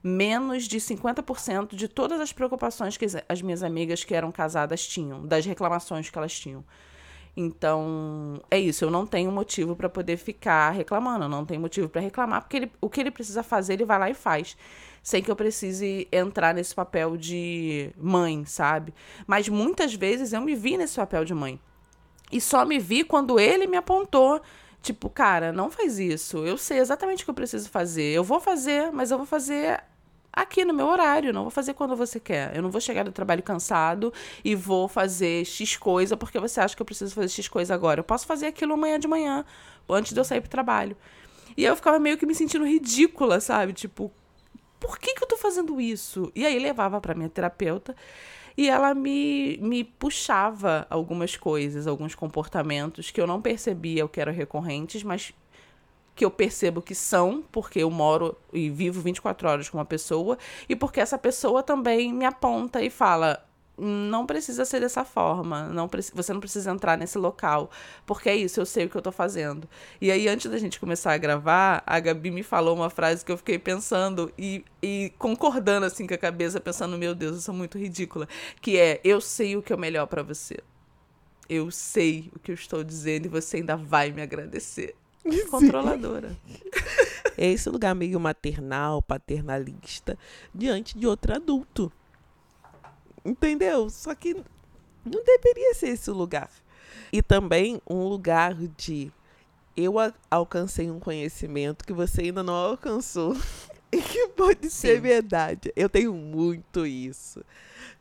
menos 0.03 0.65
de 0.65 0.79
50% 0.79 1.75
de 1.75 1.87
todas 1.87 2.19
as 2.19 2.31
preocupações 2.31 2.97
que 2.97 3.05
as 3.27 3.41
minhas 3.41 3.63
amigas 3.63 4.03
que 4.03 4.15
eram 4.15 4.31
casadas 4.31 4.87
tinham, 4.87 5.25
das 5.25 5.45
reclamações 5.45 6.09
que 6.09 6.17
elas 6.17 6.37
tinham. 6.37 6.63
Então, 7.35 8.41
é 8.49 8.59
isso, 8.59 8.83
eu 8.83 8.91
não 8.91 9.05
tenho 9.05 9.31
motivo 9.31 9.75
para 9.75 9.87
poder 9.87 10.17
ficar 10.17 10.71
reclamando, 10.71 11.25
eu 11.25 11.29
não 11.29 11.45
tenho 11.45 11.61
motivo 11.61 11.87
para 11.87 12.01
reclamar, 12.01 12.41
porque 12.41 12.57
ele, 12.57 12.71
o 12.81 12.89
que 12.89 12.99
ele 12.99 13.11
precisa 13.11 13.43
fazer, 13.43 13.73
ele 13.73 13.85
vai 13.85 13.99
lá 13.99 14.09
e 14.09 14.13
faz, 14.13 14.57
sem 15.01 15.21
que 15.21 15.31
eu 15.31 15.35
precise 15.35 16.07
entrar 16.11 16.53
nesse 16.53 16.73
papel 16.75 17.15
de 17.15 17.91
mãe, 17.97 18.43
sabe? 18.45 18.93
Mas 19.25 19.47
muitas 19.47 19.93
vezes 19.93 20.33
eu 20.33 20.41
me 20.41 20.55
vi 20.55 20.77
nesse 20.77 20.95
papel 20.95 21.23
de 21.23 21.33
mãe. 21.33 21.59
E 22.31 22.41
só 22.41 22.65
me 22.65 22.77
vi 22.77 23.03
quando 23.03 23.39
ele 23.39 23.65
me 23.67 23.77
apontou 23.77 24.41
Tipo, 24.81 25.09
cara, 25.09 25.51
não 25.51 25.69
faz 25.69 25.99
isso. 25.99 26.37
Eu 26.45 26.57
sei 26.57 26.79
exatamente 26.79 27.23
o 27.23 27.25
que 27.25 27.29
eu 27.29 27.35
preciso 27.35 27.69
fazer. 27.69 28.13
Eu 28.13 28.23
vou 28.23 28.39
fazer, 28.39 28.91
mas 28.91 29.11
eu 29.11 29.17
vou 29.17 29.27
fazer 29.27 29.81
aqui 30.41 30.65
no 30.65 30.73
meu 30.73 30.87
horário, 30.87 31.33
não 31.33 31.43
vou 31.43 31.51
fazer 31.51 31.73
quando 31.73 31.95
você 31.95 32.19
quer. 32.19 32.55
Eu 32.55 32.61
não 32.61 32.69
vou 32.69 32.81
chegar 32.81 33.03
do 33.03 33.11
trabalho 33.11 33.43
cansado 33.43 34.13
e 34.43 34.55
vou 34.55 34.87
fazer 34.87 35.45
X 35.45 35.77
coisa 35.77 36.17
porque 36.17 36.39
você 36.39 36.59
acha 36.59 36.75
que 36.75 36.81
eu 36.81 36.85
preciso 36.85 37.13
fazer 37.13 37.29
X 37.29 37.47
coisa 37.47 37.73
agora. 37.73 37.99
Eu 37.99 38.03
posso 38.03 38.25
fazer 38.25 38.47
aquilo 38.47 38.73
amanhã 38.73 38.99
de 38.99 39.07
manhã, 39.07 39.45
antes 39.89 40.13
de 40.13 40.19
eu 40.19 40.23
sair 40.23 40.41
pro 40.41 40.49
trabalho. 40.49 40.95
E 41.55 41.63
eu 41.63 41.75
ficava 41.75 41.99
meio 41.99 42.17
que 42.17 42.25
me 42.25 42.35
sentindo 42.35 42.65
ridícula, 42.65 43.39
sabe? 43.39 43.73
Tipo, 43.73 44.11
por 44.79 44.97
que, 44.97 45.13
que 45.13 45.23
eu 45.23 45.27
tô 45.27 45.37
fazendo 45.37 45.79
isso? 45.81 46.31
E 46.35 46.45
aí 46.45 46.57
levava 46.57 47.01
para 47.01 47.13
minha 47.13 47.29
terapeuta 47.29 47.95
e 48.57 48.69
ela 48.69 48.93
me, 48.93 49.57
me 49.61 49.83
puxava 49.83 50.85
algumas 50.89 51.35
coisas, 51.37 51.87
alguns 51.87 52.15
comportamentos 52.15 53.11
que 53.11 53.19
eu 53.19 53.27
não 53.27 53.41
percebia 53.41 54.07
que 54.07 54.19
eram 54.19 54.33
recorrentes, 54.33 55.03
mas 55.03 55.33
que 56.19 56.25
eu 56.25 56.29
percebo 56.29 56.81
que 56.81 56.93
são, 56.93 57.41
porque 57.49 57.79
eu 57.79 57.89
moro 57.89 58.35
e 58.51 58.69
vivo 58.69 58.99
24 58.99 59.47
horas 59.47 59.69
com 59.69 59.77
uma 59.77 59.85
pessoa, 59.85 60.37
e 60.67 60.75
porque 60.75 60.99
essa 60.99 61.17
pessoa 61.17 61.63
também 61.63 62.11
me 62.13 62.25
aponta 62.25 62.81
e 62.81 62.89
fala: 62.89 63.41
não 63.77 64.25
precisa 64.25 64.65
ser 64.65 64.81
dessa 64.81 65.05
forma, 65.05 65.69
não 65.69 65.89
você 66.13 66.33
não 66.33 66.41
precisa 66.41 66.71
entrar 66.71 66.97
nesse 66.97 67.17
local, 67.17 67.71
porque 68.05 68.27
é 68.27 68.35
isso, 68.35 68.59
eu 68.59 68.65
sei 68.65 68.83
o 68.83 68.89
que 68.89 68.97
eu 68.97 69.01
tô 69.01 69.13
fazendo. 69.13 69.65
E 70.01 70.11
aí, 70.11 70.27
antes 70.27 70.51
da 70.51 70.57
gente 70.57 70.77
começar 70.77 71.13
a 71.13 71.17
gravar, 71.17 71.81
a 71.87 71.97
Gabi 72.01 72.31
me 72.31 72.43
falou 72.43 72.75
uma 72.75 72.89
frase 72.89 73.23
que 73.23 73.31
eu 73.31 73.37
fiquei 73.37 73.57
pensando 73.57 74.29
e, 74.37 74.65
e 74.83 75.13
concordando 75.17 75.85
assim 75.85 76.05
com 76.05 76.13
a 76.13 76.17
cabeça, 76.17 76.59
pensando, 76.59 76.97
meu 76.97 77.15
Deus, 77.15 77.35
eu 77.35 77.41
sou 77.41 77.55
muito 77.55 77.77
ridícula, 77.77 78.27
que 78.59 78.77
é, 78.77 78.99
eu 79.05 79.21
sei 79.21 79.55
o 79.55 79.61
que 79.61 79.71
é 79.71 79.77
melhor 79.77 80.05
para 80.07 80.21
você. 80.21 80.57
Eu 81.47 81.71
sei 81.71 82.29
o 82.35 82.39
que 82.39 82.51
eu 82.51 82.55
estou 82.55 82.83
dizendo 82.83 83.27
e 83.27 83.29
você 83.29 83.57
ainda 83.57 83.77
vai 83.77 84.11
me 84.11 84.21
agradecer. 84.21 84.95
Sim. 85.23 85.47
Controladora. 85.47 86.35
É 87.37 87.47
esse 87.47 87.69
lugar 87.69 87.95
meio 87.95 88.19
maternal, 88.19 89.01
paternalista, 89.01 90.17
diante 90.53 90.97
de 90.97 91.07
outro 91.07 91.33
adulto. 91.33 91.91
Entendeu? 93.23 93.89
Só 93.89 94.13
que 94.15 94.33
não 95.05 95.23
deveria 95.23 95.73
ser 95.73 95.89
esse 95.89 96.09
lugar. 96.11 96.49
E 97.11 97.21
também 97.21 97.81
um 97.89 98.07
lugar 98.07 98.55
de 98.55 99.11
eu 99.75 99.93
alcancei 100.29 100.89
um 100.91 100.99
conhecimento 100.99 101.85
que 101.85 101.93
você 101.93 102.23
ainda 102.23 102.43
não 102.43 102.53
alcançou. 102.53 103.35
E 103.91 103.99
que 104.03 104.27
pode 104.27 104.69
Sim. 104.69 104.69
ser 104.69 105.01
verdade. 105.01 105.73
Eu 105.75 105.89
tenho 105.89 106.13
muito 106.13 106.85
isso. 106.85 107.43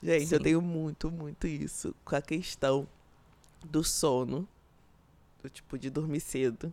Gente, 0.02 0.26
Sim. 0.26 0.34
eu 0.34 0.42
tenho 0.42 0.60
muito, 0.60 1.10
muito 1.10 1.46
isso 1.46 1.94
com 2.04 2.14
a 2.14 2.20
questão 2.20 2.86
do 3.64 3.82
sono. 3.82 4.46
Do 5.42 5.48
tipo 5.48 5.78
de 5.78 5.88
dormir 5.88 6.20
cedo. 6.20 6.70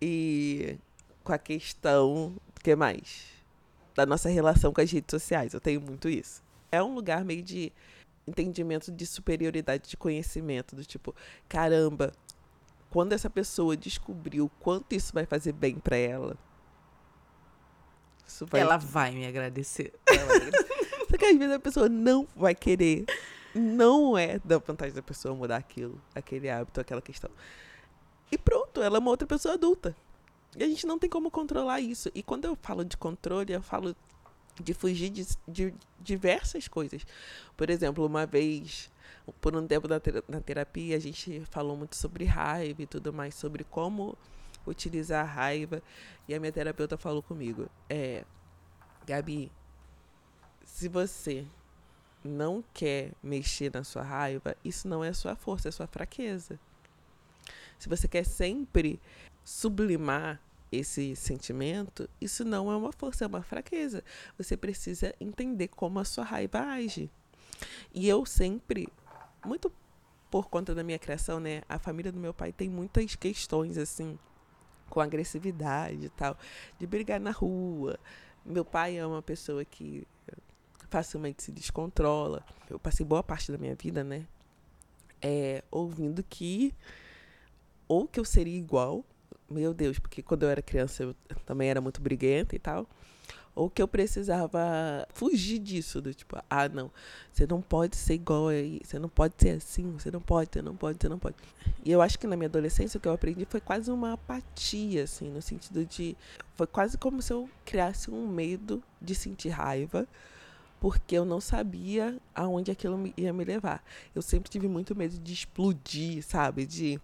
E 0.00 0.78
com 1.24 1.32
a 1.32 1.38
questão. 1.38 2.34
Que 2.62 2.74
mais? 2.74 3.26
Da 3.94 4.04
nossa 4.04 4.28
relação 4.28 4.72
com 4.72 4.80
as 4.80 4.90
redes 4.90 5.10
sociais. 5.10 5.54
Eu 5.54 5.60
tenho 5.60 5.80
muito 5.80 6.08
isso 6.08 6.46
é 6.70 6.82
um 6.82 6.94
lugar 6.94 7.24
meio 7.24 7.42
de 7.42 7.72
entendimento 8.26 8.90
de 8.90 9.06
superioridade 9.06 9.88
de 9.88 9.96
conhecimento, 9.96 10.74
do 10.74 10.84
tipo, 10.84 11.14
caramba, 11.48 12.12
quando 12.90 13.12
essa 13.12 13.30
pessoa 13.30 13.76
descobriu 13.76 14.50
quanto 14.60 14.94
isso 14.94 15.12
vai 15.12 15.26
fazer 15.26 15.52
bem 15.52 15.76
para 15.78 15.96
ela, 15.96 16.36
vai... 18.42 18.60
ela 18.60 18.76
vai 18.76 19.12
me 19.12 19.26
agradecer. 19.26 19.92
Só 21.08 21.16
que 21.16 21.24
às 21.24 21.38
vezes 21.38 21.54
a 21.54 21.60
pessoa 21.60 21.88
não 21.88 22.26
vai 22.34 22.54
querer. 22.54 23.04
Não 23.54 24.18
é 24.18 24.38
da 24.40 24.58
vantagem 24.58 24.94
da 24.94 25.02
pessoa 25.02 25.34
mudar 25.34 25.56
aquilo, 25.56 26.00
aquele 26.14 26.50
hábito, 26.50 26.80
aquela 26.80 27.00
questão. 27.00 27.30
E 28.30 28.36
pronto, 28.76 28.82
ela 28.82 28.96
é 28.96 29.00
uma 29.00 29.10
outra 29.10 29.26
pessoa 29.26 29.54
adulta. 29.54 29.96
E 30.56 30.62
a 30.62 30.68
gente 30.68 30.86
não 30.86 30.98
tem 30.98 31.08
como 31.08 31.30
controlar 31.30 31.80
isso. 31.80 32.10
E 32.14 32.22
quando 32.22 32.44
eu 32.44 32.56
falo 32.56 32.84
de 32.84 32.96
controle, 32.96 33.52
eu 33.52 33.62
falo 33.62 33.96
de 34.62 34.72
fugir 34.72 35.10
de, 35.10 35.26
de, 35.46 35.74
diversas 36.00 36.68
coisas. 36.68 37.06
Por 37.56 37.68
exemplo, 37.68 38.06
uma 38.06 38.26
vez, 38.26 38.90
por 39.40 39.54
um 39.56 39.66
tempo 39.66 39.86
na 39.88 40.40
terapia, 40.40 40.96
a 40.96 41.00
gente 41.00 41.42
falou 41.50 41.76
muito 41.76 41.96
sobre 41.96 42.24
raiva 42.24 42.82
e 42.82 42.86
tudo 42.86 43.12
mais, 43.12 43.34
sobre 43.34 43.64
como 43.64 44.16
utilizar 44.66 45.24
a 45.24 45.28
raiva. 45.28 45.82
E 46.28 46.34
a 46.34 46.40
minha 46.40 46.52
terapeuta 46.52 46.96
falou 46.96 47.22
comigo: 47.22 47.68
é, 47.88 48.24
Gabi, 49.06 49.50
se 50.64 50.88
você 50.88 51.44
não 52.24 52.64
quer 52.72 53.12
mexer 53.22 53.70
na 53.72 53.84
sua 53.84 54.02
raiva, 54.02 54.56
isso 54.64 54.88
não 54.88 55.04
é 55.04 55.12
sua 55.12 55.36
força, 55.36 55.68
é 55.68 55.70
sua 55.70 55.86
fraqueza. 55.86 56.58
Se 57.78 57.88
você 57.88 58.08
quer 58.08 58.24
sempre 58.24 59.00
sublimar 59.44 60.40
esse 60.70 61.14
sentimento, 61.14 62.08
isso 62.20 62.44
não 62.44 62.70
é 62.70 62.76
uma 62.76 62.92
força, 62.92 63.24
é 63.24 63.28
uma 63.28 63.42
fraqueza. 63.42 64.02
Você 64.36 64.56
precisa 64.56 65.14
entender 65.20 65.68
como 65.68 65.98
a 65.98 66.04
sua 66.04 66.24
raiva 66.24 66.60
age. 66.60 67.10
E 67.94 68.08
eu 68.08 68.26
sempre, 68.26 68.88
muito 69.44 69.72
por 70.30 70.48
conta 70.48 70.74
da 70.74 70.82
minha 70.82 70.98
criação, 70.98 71.38
né, 71.38 71.62
a 71.68 71.78
família 71.78 72.10
do 72.10 72.18
meu 72.18 72.34
pai 72.34 72.52
tem 72.52 72.68
muitas 72.68 73.14
questões 73.14 73.78
assim 73.78 74.18
com 74.90 75.00
agressividade 75.00 76.06
e 76.06 76.08
tal, 76.10 76.36
de 76.78 76.86
brigar 76.86 77.20
na 77.20 77.30
rua. 77.30 77.98
Meu 78.44 78.64
pai 78.64 78.98
é 78.98 79.06
uma 79.06 79.22
pessoa 79.22 79.64
que 79.64 80.06
facilmente 80.88 81.42
se 81.42 81.50
descontrola. 81.50 82.44
Eu 82.68 82.78
passei 82.78 83.04
boa 83.04 83.22
parte 83.22 83.50
da 83.50 83.58
minha 83.58 83.74
vida, 83.74 84.04
né, 84.04 84.26
é, 85.22 85.62
ouvindo 85.70 86.22
que 86.22 86.74
ou 87.88 88.06
que 88.06 88.20
eu 88.20 88.24
seria 88.24 88.56
igual 88.56 89.04
meu 89.48 89.72
Deus, 89.72 89.98
porque 89.98 90.22
quando 90.22 90.42
eu 90.42 90.48
era 90.50 90.60
criança 90.60 91.02
eu 91.04 91.14
também 91.44 91.70
era 91.70 91.80
muito 91.80 92.00
briguenta 92.00 92.54
e 92.56 92.58
tal. 92.58 92.86
Ou 93.54 93.70
que 93.70 93.80
eu 93.80 93.88
precisava 93.88 95.08
fugir 95.14 95.58
disso, 95.58 95.98
do 95.98 96.12
tipo, 96.12 96.36
ah, 96.50 96.68
não, 96.68 96.90
você 97.32 97.46
não 97.46 97.62
pode 97.62 97.96
ser 97.96 98.12
igual 98.12 98.48
aí, 98.48 98.82
você 98.84 98.98
não 98.98 99.08
pode 99.08 99.34
ser 99.38 99.50
assim, 99.56 99.92
você 99.92 100.10
não 100.10 100.20
pode, 100.20 100.50
você 100.52 100.60
não 100.60 100.76
pode, 100.76 100.98
você 101.00 101.08
não 101.08 101.18
pode. 101.18 101.36
E 101.82 101.90
eu 101.90 102.02
acho 102.02 102.18
que 102.18 102.26
na 102.26 102.36
minha 102.36 102.48
adolescência 102.48 102.98
o 102.98 103.00
que 103.00 103.08
eu 103.08 103.14
aprendi 103.14 103.46
foi 103.46 103.60
quase 103.62 103.90
uma 103.90 104.12
apatia, 104.12 105.04
assim, 105.04 105.30
no 105.30 105.40
sentido 105.40 105.86
de. 105.86 106.14
Foi 106.54 106.66
quase 106.66 106.98
como 106.98 107.22
se 107.22 107.32
eu 107.32 107.48
criasse 107.64 108.10
um 108.10 108.28
medo 108.28 108.82
de 109.00 109.14
sentir 109.14 109.48
raiva, 109.48 110.06
porque 110.78 111.16
eu 111.16 111.24
não 111.24 111.40
sabia 111.40 112.18
aonde 112.34 112.70
aquilo 112.70 113.10
ia 113.16 113.32
me 113.32 113.44
levar. 113.44 113.82
Eu 114.14 114.20
sempre 114.20 114.50
tive 114.50 114.68
muito 114.68 114.94
medo 114.94 115.18
de 115.18 115.32
explodir, 115.32 116.22
sabe? 116.22 116.66
De. 116.66 117.00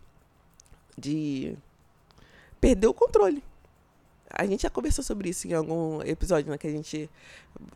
De 0.97 1.57
perdeu 2.63 2.91
o 2.91 2.95
controle. 2.95 3.43
A 4.31 4.47
gente 4.47 4.63
já 4.63 4.71
conversou 4.71 5.05
sobre 5.05 5.29
isso 5.29 5.47
em 5.47 5.53
algum 5.53 6.01
episódio, 6.03 6.51
né? 6.51 6.57
Que 6.57 6.69
a 6.69 6.71
gente. 6.71 7.11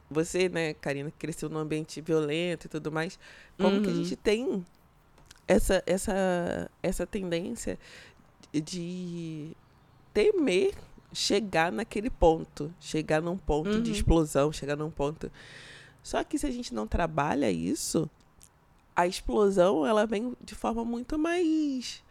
Você, 0.09 0.49
né, 0.49 0.73
Karina, 0.75 1.13
cresceu 1.19 1.51
num 1.51 1.59
ambiente 1.59 2.01
violento 2.01 2.67
e 2.67 2.69
tudo 2.69 2.91
mais. 2.91 3.19
Como 3.59 3.77
uhum. 3.77 3.83
que 3.83 3.89
a 3.89 3.93
uhum. 3.93 4.03
gente 4.03 4.17
tem 4.17 4.65
essa, 5.47 5.83
essa, 5.85 6.71
essa 6.83 7.07
tendência 7.07 7.79
de 8.55 9.55
temer 10.15 10.75
chegar 11.13 11.71
naquele 11.71 12.09
ponto. 12.09 12.73
Chegar 12.81 13.21
num 13.21 13.37
ponto 13.37 13.69
uhum. 13.69 13.83
de 13.83 13.93
explosão, 13.93 14.51
chegar 14.51 14.77
num 14.77 14.91
ponto. 14.91 15.31
Só 16.03 16.23
que 16.25 16.39
se 16.39 16.47
a 16.47 16.51
gente 16.51 16.73
não 16.73 16.87
trabalha 16.87 17.51
isso, 17.51 18.09
a 18.95 19.07
explosão 19.07 19.85
ela 19.85 20.07
vem 20.07 20.35
de 20.43 20.55
forma 20.55 20.85
muito 20.85 21.19
mais 21.19 22.03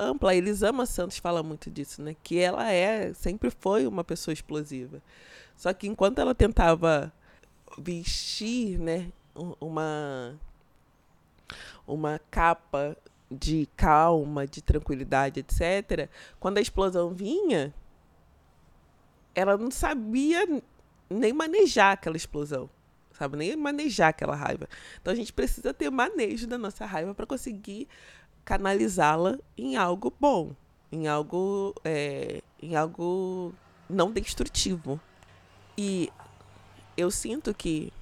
ampla. 0.00 0.30
A 0.30 0.34
Elisama 0.34 0.86
Santos 0.86 1.18
fala 1.18 1.42
muito 1.42 1.70
disso, 1.70 2.02
né? 2.02 2.16
Que 2.22 2.38
ela 2.38 2.70
é, 2.70 3.12
sempre 3.14 3.50
foi 3.50 3.86
uma 3.86 4.04
pessoa 4.04 4.32
explosiva. 4.32 5.02
Só 5.56 5.72
que 5.72 5.86
enquanto 5.86 6.20
ela 6.20 6.34
tentava 6.34 7.12
vestir, 7.78 8.78
né, 8.78 9.12
uma 9.60 10.38
uma 11.86 12.20
capa 12.30 12.96
de 13.30 13.68
calma, 13.76 14.46
de 14.46 14.62
tranquilidade, 14.62 15.40
etc. 15.40 16.08
Quando 16.38 16.58
a 16.58 16.60
explosão 16.60 17.10
vinha, 17.10 17.74
ela 19.34 19.56
não 19.56 19.70
sabia 19.70 20.46
nem 21.08 21.32
manejar 21.32 21.92
aquela 21.92 22.16
explosão, 22.16 22.68
sabe? 23.12 23.36
Nem 23.36 23.56
manejar 23.56 24.08
aquela 24.08 24.34
raiva. 24.34 24.68
Então 25.00 25.12
a 25.12 25.16
gente 25.16 25.32
precisa 25.32 25.72
ter 25.72 25.90
manejo 25.90 26.46
da 26.46 26.58
nossa 26.58 26.84
raiva 26.84 27.14
para 27.14 27.26
conseguir 27.26 27.88
canalizá-la 28.44 29.38
em 29.56 29.76
algo 29.76 30.12
bom, 30.18 30.54
em 30.90 31.06
algo, 31.06 31.74
é, 31.84 32.42
em 32.62 32.74
algo 32.74 33.54
não 33.88 34.12
destrutivo. 34.12 35.00
E 35.76 36.10
eu 36.96 37.10
sinto 37.10 37.54
que, 37.54 37.92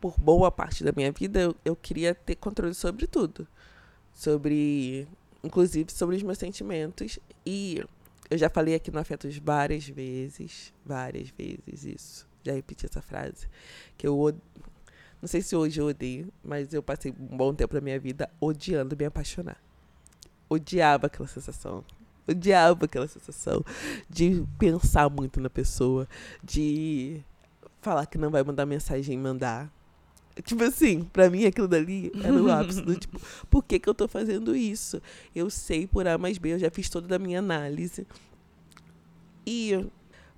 por 0.00 0.18
boa 0.18 0.50
parte 0.50 0.84
da 0.84 0.92
minha 0.92 1.12
vida, 1.12 1.40
eu, 1.40 1.56
eu 1.64 1.76
queria 1.76 2.14
ter 2.14 2.36
controle 2.36 2.74
sobre 2.74 3.06
tudo. 3.06 3.46
Sobre, 4.12 5.08
inclusive, 5.42 5.90
sobre 5.92 6.16
os 6.16 6.22
meus 6.22 6.38
sentimentos. 6.38 7.18
E 7.44 7.84
eu 8.30 8.38
já 8.38 8.48
falei 8.48 8.74
aqui 8.74 8.90
no 8.90 8.98
Afetos 8.98 9.36
várias 9.38 9.88
vezes, 9.88 10.72
várias 10.84 11.30
vezes 11.30 11.84
isso. 11.84 12.28
Já 12.42 12.52
repeti 12.52 12.86
essa 12.86 13.00
frase. 13.00 13.48
Que 13.96 14.06
eu 14.06 14.36
não 15.20 15.28
sei 15.28 15.40
se 15.40 15.56
hoje 15.56 15.80
eu 15.80 15.86
odeio, 15.86 16.32
mas 16.42 16.74
eu 16.74 16.82
passei 16.82 17.12
um 17.18 17.36
bom 17.36 17.54
tempo 17.54 17.72
da 17.74 17.80
minha 17.80 17.98
vida 17.98 18.30
odiando 18.40 18.96
me 18.96 19.06
apaixonar 19.06 19.58
odiava 20.48 21.06
aquela 21.06 21.28
sensação. 21.28 21.84
Odiava 22.26 22.86
aquela 22.86 23.06
sensação 23.06 23.64
de 24.08 24.44
pensar 24.58 25.10
muito 25.10 25.40
na 25.40 25.50
pessoa, 25.50 26.08
de 26.42 27.22
falar 27.82 28.06
que 28.06 28.16
não 28.16 28.30
vai 28.30 28.42
mandar 28.42 28.64
mensagem 28.64 29.14
e 29.14 29.18
mandar. 29.18 29.70
Tipo 30.42 30.64
assim, 30.64 31.04
pra 31.04 31.30
mim 31.30 31.44
aquilo 31.44 31.68
dali 31.68 32.10
era 32.22 32.34
o 32.34 32.50
ápice 32.50 32.80
do 32.80 32.96
tipo, 32.98 33.20
por 33.48 33.62
que, 33.62 33.78
que 33.78 33.88
eu 33.88 33.94
tô 33.94 34.08
fazendo 34.08 34.56
isso? 34.56 35.00
Eu 35.34 35.48
sei 35.50 35.86
por 35.86 36.06
A 36.08 36.18
mais 36.18 36.38
B, 36.38 36.54
eu 36.54 36.58
já 36.58 36.70
fiz 36.70 36.88
toda 36.88 37.14
a 37.14 37.18
minha 37.18 37.38
análise. 37.38 38.06
E 39.46 39.86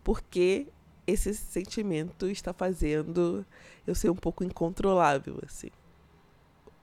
porque 0.02 0.66
esse 1.06 1.32
sentimento 1.34 2.26
está 2.26 2.52
fazendo 2.52 3.46
eu 3.86 3.94
ser 3.94 4.10
um 4.10 4.16
pouco 4.16 4.42
incontrolável, 4.42 5.38
assim. 5.46 5.70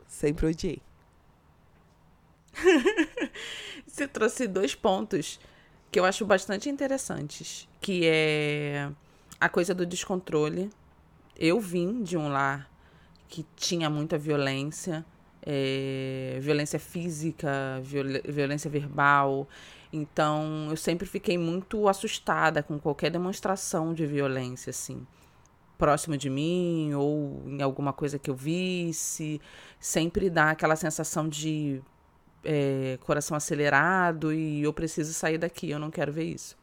Sempre 0.08 0.48
odiei. 0.48 0.82
Você 3.88 4.08
trouxe 4.08 4.48
dois 4.48 4.76
pontos 4.76 5.40
que 5.92 6.00
eu 6.00 6.06
acho 6.06 6.26
bastante 6.26 6.70
interessantes, 6.70 7.68
que 7.80 8.02
é 8.06 8.90
a 9.40 9.48
coisa 9.50 9.74
do 9.74 9.86
descontrole. 9.86 10.70
Eu 11.38 11.60
vim 11.60 12.02
de 12.02 12.18
um 12.18 12.30
lar 12.30 12.70
que 13.28 13.46
tinha 13.56 13.90
muita 13.90 14.18
violência, 14.18 15.06
é, 15.42 16.38
violência 16.42 16.80
física, 16.80 17.80
viol 17.84 18.06
violência 18.26 18.70
verbal. 18.70 19.48
Então, 19.92 20.68
eu 20.70 20.78
sempre 20.78 21.08
fiquei 21.08 21.38
muito 21.38 21.88
assustada 21.88 22.64
com 22.64 22.80
qualquer 22.80 23.12
demonstração 23.12 23.94
de 23.94 24.06
violência, 24.08 24.72
assim, 24.72 25.06
próximo 25.78 26.18
de 26.18 26.30
mim 26.30 26.94
ou 26.96 27.44
em 27.46 27.62
alguma 27.62 27.94
coisa 27.94 28.18
que 28.18 28.30
eu 28.30 28.36
visse. 28.36 29.40
Sempre 29.80 30.30
dá 30.30 30.52
aquela 30.52 30.76
sensação 30.76 31.30
de 31.30 31.82
é, 32.44 32.98
coração 33.02 33.36
acelerado 33.36 34.34
e 34.34 34.64
eu 34.64 34.74
preciso 34.74 35.14
sair 35.14 35.38
daqui, 35.38 35.70
eu 35.70 35.80
não 35.80 35.92
quero 35.92 36.12
ver 36.12 36.26
isso. 36.26 36.58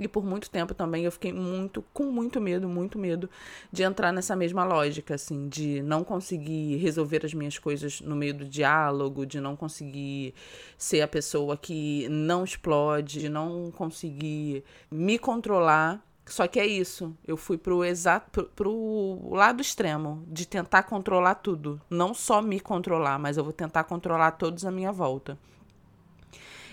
E 0.00 0.08
por 0.08 0.24
muito 0.24 0.48
tempo 0.48 0.72
também 0.72 1.04
eu 1.04 1.12
fiquei 1.12 1.30
muito, 1.30 1.84
com 1.92 2.04
muito 2.04 2.40
medo, 2.40 2.66
muito 2.66 2.98
medo 2.98 3.28
de 3.70 3.82
entrar 3.82 4.10
nessa 4.10 4.34
mesma 4.34 4.64
lógica, 4.64 5.14
assim, 5.14 5.46
de 5.46 5.82
não 5.82 6.02
conseguir 6.02 6.78
resolver 6.78 7.26
as 7.26 7.34
minhas 7.34 7.58
coisas 7.58 8.00
no 8.00 8.16
meio 8.16 8.32
do 8.32 8.46
diálogo, 8.46 9.26
de 9.26 9.38
não 9.38 9.54
conseguir 9.54 10.32
ser 10.78 11.02
a 11.02 11.08
pessoa 11.08 11.54
que 11.54 12.08
não 12.08 12.42
explode, 12.42 13.20
de 13.20 13.28
não 13.28 13.70
conseguir 13.72 14.64
me 14.90 15.18
controlar. 15.18 16.02
Só 16.30 16.46
que 16.46 16.60
é 16.60 16.66
isso, 16.66 17.12
eu 17.26 17.36
fui 17.36 17.58
pro 17.58 17.84
exato 17.84 18.30
pro, 18.30 18.44
pro 18.44 19.34
lado 19.34 19.60
extremo 19.60 20.24
de 20.28 20.46
tentar 20.46 20.84
controlar 20.84 21.34
tudo, 21.34 21.80
não 21.90 22.14
só 22.14 22.40
me 22.40 22.60
controlar, 22.60 23.18
mas 23.18 23.36
eu 23.36 23.42
vou 23.42 23.52
tentar 23.52 23.82
controlar 23.82 24.30
todos 24.32 24.64
à 24.64 24.70
minha 24.70 24.92
volta. 24.92 25.36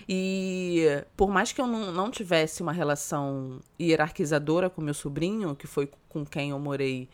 E 0.08 0.86
por 1.16 1.28
mais 1.28 1.50
que 1.50 1.60
eu 1.60 1.66
não, 1.66 1.90
não 1.90 2.08
tivesse 2.08 2.62
uma 2.62 2.72
relação 2.72 3.60
hierarquizadora 3.80 4.70
com 4.70 4.80
meu 4.80 4.94
sobrinho, 4.94 5.56
que 5.56 5.66
foi 5.66 5.90
com 6.08 6.24
quem 6.24 6.50
eu 6.50 6.58
morei 6.60 7.08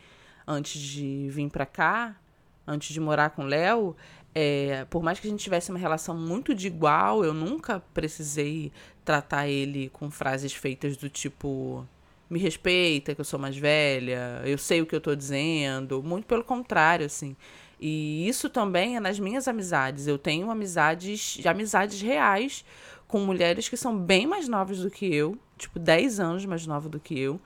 antes 0.47 0.79
de 0.79 1.27
vir 1.31 1.49
para 1.49 1.65
cá, 1.65 2.15
antes 2.67 2.93
de 2.93 2.99
morar 2.99 3.31
com 3.31 3.41
o 3.41 3.47
Léo, 3.47 3.95
é, 4.35 4.85
por 4.85 5.01
mais 5.01 5.19
que 5.19 5.27
a 5.27 5.31
gente 5.31 5.43
tivesse 5.43 5.71
uma 5.71 5.79
relação 5.79 6.15
muito 6.15 6.53
de 6.53 6.67
igual, 6.67 7.25
eu 7.25 7.33
nunca 7.33 7.79
precisei 7.91 8.71
tratar 9.03 9.47
ele 9.47 9.89
com 9.89 10.11
frases 10.11 10.53
feitas 10.53 10.95
do 10.95 11.09
tipo 11.09 11.87
me 12.29 12.39
respeita, 12.39 13.13
que 13.13 13.21
eu 13.21 13.25
sou 13.25 13.39
mais 13.39 13.57
velha, 13.57 14.41
eu 14.45 14.57
sei 14.57 14.81
o 14.81 14.85
que 14.85 14.95
eu 14.95 15.01
tô 15.01 15.15
dizendo, 15.15 16.01
muito 16.03 16.25
pelo 16.25 16.43
contrário, 16.43 17.05
assim. 17.05 17.35
E 17.79 18.27
isso 18.27 18.49
também 18.49 18.95
é 18.95 18.99
nas 18.99 19.19
minhas 19.19 19.47
amizades. 19.47 20.07
Eu 20.07 20.17
tenho 20.17 20.49
amizades, 20.49 21.39
amizades 21.45 22.01
reais 22.01 22.65
com 23.07 23.19
mulheres 23.19 23.69
que 23.69 23.77
são 23.77 23.97
bem 23.97 24.25
mais 24.25 24.47
novas 24.47 24.79
do 24.79 24.89
que 24.89 25.05
eu, 25.13 25.37
tipo 25.57 25.77
10 25.77 26.19
anos 26.19 26.45
mais 26.45 26.65
novas 26.65 26.89
do 26.89 26.99
que 26.99 27.19
eu, 27.19 27.39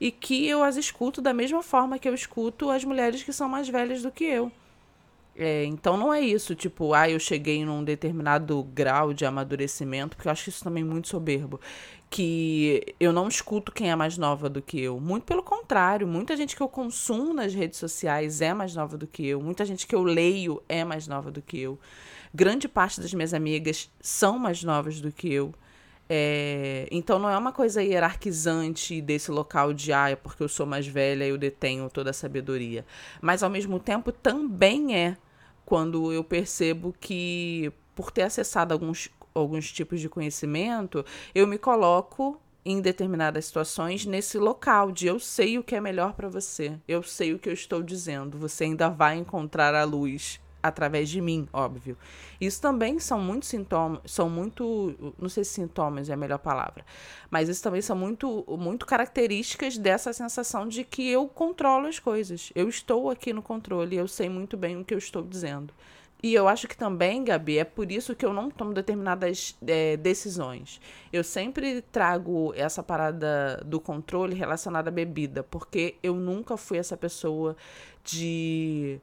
e 0.00 0.10
que 0.10 0.46
eu 0.46 0.62
as 0.62 0.76
escuto 0.76 1.22
da 1.22 1.32
mesma 1.32 1.62
forma 1.62 1.98
que 1.98 2.08
eu 2.08 2.14
escuto 2.14 2.70
as 2.70 2.84
mulheres 2.84 3.22
que 3.22 3.32
são 3.32 3.48
mais 3.48 3.68
velhas 3.68 4.02
do 4.02 4.10
que 4.10 4.24
eu. 4.24 4.50
É, 5.38 5.64
então 5.66 5.98
não 5.98 6.12
é 6.14 6.20
isso, 6.20 6.54
tipo, 6.54 6.94
ah, 6.94 7.10
eu 7.10 7.20
cheguei 7.20 7.62
num 7.62 7.84
determinado 7.84 8.62
grau 8.72 9.12
de 9.12 9.26
amadurecimento, 9.26 10.16
porque 10.16 10.28
eu 10.28 10.32
acho 10.32 10.48
isso 10.48 10.64
também 10.64 10.82
muito 10.82 11.08
soberbo 11.08 11.60
que 12.08 12.94
eu 13.00 13.12
não 13.12 13.28
escuto 13.28 13.72
quem 13.72 13.90
é 13.90 13.96
mais 13.96 14.16
nova 14.16 14.48
do 14.48 14.62
que 14.62 14.80
eu. 14.80 15.00
Muito 15.00 15.24
pelo 15.24 15.42
contrário, 15.42 16.06
muita 16.06 16.36
gente 16.36 16.54
que 16.56 16.62
eu 16.62 16.68
consumo 16.68 17.34
nas 17.34 17.52
redes 17.52 17.78
sociais 17.78 18.40
é 18.40 18.54
mais 18.54 18.74
nova 18.74 18.96
do 18.96 19.06
que 19.06 19.26
eu. 19.26 19.40
Muita 19.40 19.64
gente 19.64 19.86
que 19.86 19.94
eu 19.94 20.02
leio 20.02 20.62
é 20.68 20.84
mais 20.84 21.06
nova 21.08 21.30
do 21.30 21.42
que 21.42 21.58
eu. 21.58 21.78
Grande 22.32 22.68
parte 22.68 23.00
das 23.00 23.12
minhas 23.12 23.34
amigas 23.34 23.90
são 24.00 24.38
mais 24.38 24.62
novas 24.62 25.00
do 25.00 25.10
que 25.10 25.32
eu. 25.32 25.52
É, 26.08 26.86
então 26.92 27.18
não 27.18 27.28
é 27.28 27.36
uma 27.36 27.50
coisa 27.50 27.82
hierarquizante 27.82 29.00
desse 29.00 29.30
local 29.32 29.72
de 29.72 29.92
ah, 29.92 30.10
é 30.10 30.14
porque 30.14 30.40
eu 30.40 30.48
sou 30.48 30.64
mais 30.64 30.86
velha 30.86 31.24
eu 31.24 31.36
detenho 31.36 31.90
toda 31.90 32.10
a 32.10 32.12
sabedoria. 32.12 32.84
Mas 33.20 33.42
ao 33.42 33.50
mesmo 33.50 33.80
tempo 33.80 34.12
também 34.12 34.96
é 34.96 35.16
quando 35.66 36.10
eu 36.12 36.24
percebo 36.24 36.94
que 36.98 37.70
por 37.94 38.10
ter 38.10 38.22
acessado 38.22 38.72
alguns 38.72 39.10
alguns 39.34 39.70
tipos 39.70 40.00
de 40.00 40.08
conhecimento, 40.08 41.04
eu 41.34 41.46
me 41.46 41.58
coloco 41.58 42.40
em 42.64 42.80
determinadas 42.80 43.44
situações 43.44 44.06
nesse 44.06 44.38
local 44.38 44.90
de 44.90 45.06
eu 45.06 45.20
sei 45.20 45.58
o 45.58 45.62
que 45.62 45.76
é 45.76 45.80
melhor 45.80 46.14
para 46.14 46.28
você, 46.28 46.78
eu 46.88 47.02
sei 47.02 47.34
o 47.34 47.38
que 47.38 47.48
eu 47.48 47.52
estou 47.52 47.82
dizendo, 47.82 48.38
você 48.38 48.64
ainda 48.64 48.88
vai 48.88 49.18
encontrar 49.18 49.74
a 49.74 49.84
luz 49.84 50.40
através 50.66 51.08
de 51.08 51.20
mim, 51.20 51.48
óbvio. 51.52 51.96
Isso 52.40 52.60
também 52.60 52.98
são 52.98 53.20
muito 53.20 53.46
sintomas, 53.46 54.00
são 54.06 54.28
muito, 54.28 55.14
não 55.18 55.28
sei 55.28 55.44
se 55.44 55.52
sintomas 55.52 56.08
é 56.10 56.14
a 56.14 56.16
melhor 56.16 56.38
palavra, 56.38 56.84
mas 57.30 57.48
isso 57.48 57.62
também 57.62 57.80
são 57.80 57.96
muito, 57.96 58.44
muito 58.58 58.86
características 58.86 59.78
dessa 59.78 60.12
sensação 60.12 60.68
de 60.68 60.84
que 60.84 61.08
eu 61.08 61.26
controlo 61.26 61.86
as 61.86 61.98
coisas. 61.98 62.52
Eu 62.54 62.68
estou 62.68 63.10
aqui 63.10 63.32
no 63.32 63.42
controle, 63.42 63.96
eu 63.96 64.08
sei 64.08 64.28
muito 64.28 64.56
bem 64.56 64.76
o 64.76 64.84
que 64.84 64.94
eu 64.94 64.98
estou 64.98 65.22
dizendo. 65.22 65.72
E 66.22 66.34
eu 66.34 66.48
acho 66.48 66.66
que 66.66 66.76
também, 66.76 67.22
Gabi, 67.22 67.58
é 67.58 67.64
por 67.64 67.92
isso 67.92 68.14
que 68.14 68.24
eu 68.24 68.32
não 68.32 68.50
tomo 68.50 68.72
determinadas 68.72 69.56
é, 69.66 69.96
decisões. 69.96 70.80
Eu 71.12 71.22
sempre 71.22 71.82
trago 71.82 72.52
essa 72.56 72.82
parada 72.82 73.62
do 73.64 73.78
controle 73.78 74.34
relacionada 74.34 74.88
à 74.88 74.92
bebida, 74.92 75.42
porque 75.42 75.96
eu 76.02 76.14
nunca 76.14 76.56
fui 76.56 76.78
essa 76.78 76.96
pessoa 76.96 77.56
de 78.02 78.98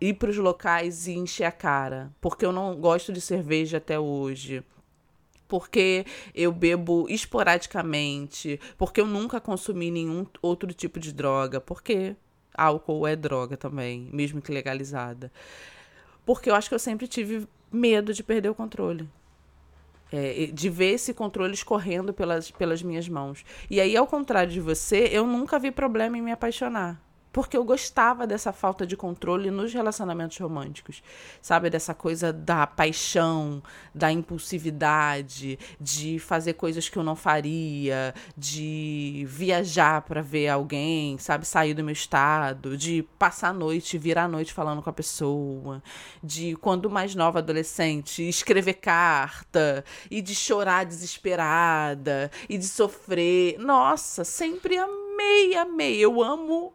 ir 0.00 0.14
para 0.14 0.30
os 0.30 0.36
locais 0.36 1.06
e 1.06 1.12
encher 1.12 1.44
a 1.44 1.52
cara, 1.52 2.12
porque 2.20 2.44
eu 2.44 2.52
não 2.52 2.74
gosto 2.76 3.12
de 3.12 3.20
cerveja 3.20 3.78
até 3.78 3.98
hoje. 3.98 4.62
Porque 5.48 6.04
eu 6.34 6.50
bebo 6.50 7.06
esporadicamente, 7.08 8.58
porque 8.76 9.00
eu 9.00 9.06
nunca 9.06 9.40
consumi 9.40 9.92
nenhum 9.92 10.26
outro 10.42 10.72
tipo 10.74 10.98
de 10.98 11.12
droga, 11.12 11.60
porque 11.60 12.16
álcool 12.52 13.06
é 13.06 13.14
droga 13.14 13.56
também, 13.56 14.08
mesmo 14.12 14.42
que 14.42 14.52
legalizada. 14.52 15.30
Porque 16.24 16.50
eu 16.50 16.54
acho 16.54 16.68
que 16.68 16.74
eu 16.74 16.80
sempre 16.80 17.06
tive 17.06 17.46
medo 17.70 18.12
de 18.12 18.24
perder 18.24 18.48
o 18.48 18.54
controle. 18.54 19.08
É, 20.12 20.46
de 20.52 20.68
ver 20.68 20.94
esse 20.94 21.12
controle 21.14 21.54
escorrendo 21.54 22.12
pelas, 22.12 22.50
pelas 22.50 22.82
minhas 22.82 23.08
mãos. 23.08 23.44
E 23.70 23.80
aí, 23.80 23.96
ao 23.96 24.06
contrário 24.06 24.52
de 24.52 24.60
você, 24.60 25.08
eu 25.12 25.26
nunca 25.26 25.58
vi 25.58 25.70
problema 25.70 26.16
em 26.18 26.22
me 26.22 26.32
apaixonar 26.32 27.05
porque 27.36 27.54
eu 27.54 27.64
gostava 27.64 28.26
dessa 28.26 28.50
falta 28.50 28.86
de 28.86 28.96
controle 28.96 29.50
nos 29.50 29.70
relacionamentos 29.70 30.38
românticos, 30.38 31.02
sabe? 31.42 31.68
Dessa 31.68 31.92
coisa 31.92 32.32
da 32.32 32.66
paixão, 32.66 33.62
da 33.94 34.10
impulsividade, 34.10 35.58
de 35.78 36.18
fazer 36.18 36.54
coisas 36.54 36.88
que 36.88 36.96
eu 36.96 37.02
não 37.02 37.14
faria, 37.14 38.14
de 38.34 39.26
viajar 39.28 40.00
para 40.00 40.22
ver 40.22 40.48
alguém, 40.48 41.18
sabe? 41.18 41.46
Sair 41.46 41.74
do 41.74 41.84
meu 41.84 41.92
estado, 41.92 42.74
de 42.74 43.02
passar 43.18 43.50
a 43.50 43.52
noite, 43.52 43.98
virar 43.98 44.24
a 44.24 44.28
noite 44.28 44.54
falando 44.54 44.80
com 44.80 44.88
a 44.88 44.94
pessoa, 44.94 45.82
de 46.24 46.56
quando 46.56 46.88
mais 46.88 47.14
nova 47.14 47.40
adolescente, 47.40 48.26
escrever 48.26 48.74
carta 48.80 49.84
e 50.10 50.22
de 50.22 50.34
chorar 50.34 50.86
desesperada 50.86 52.30
e 52.48 52.56
de 52.56 52.66
sofrer. 52.66 53.58
Nossa, 53.58 54.24
sempre 54.24 54.78
amei, 54.78 55.54
amei. 55.54 55.98
Eu 55.98 56.22
amo 56.22 56.72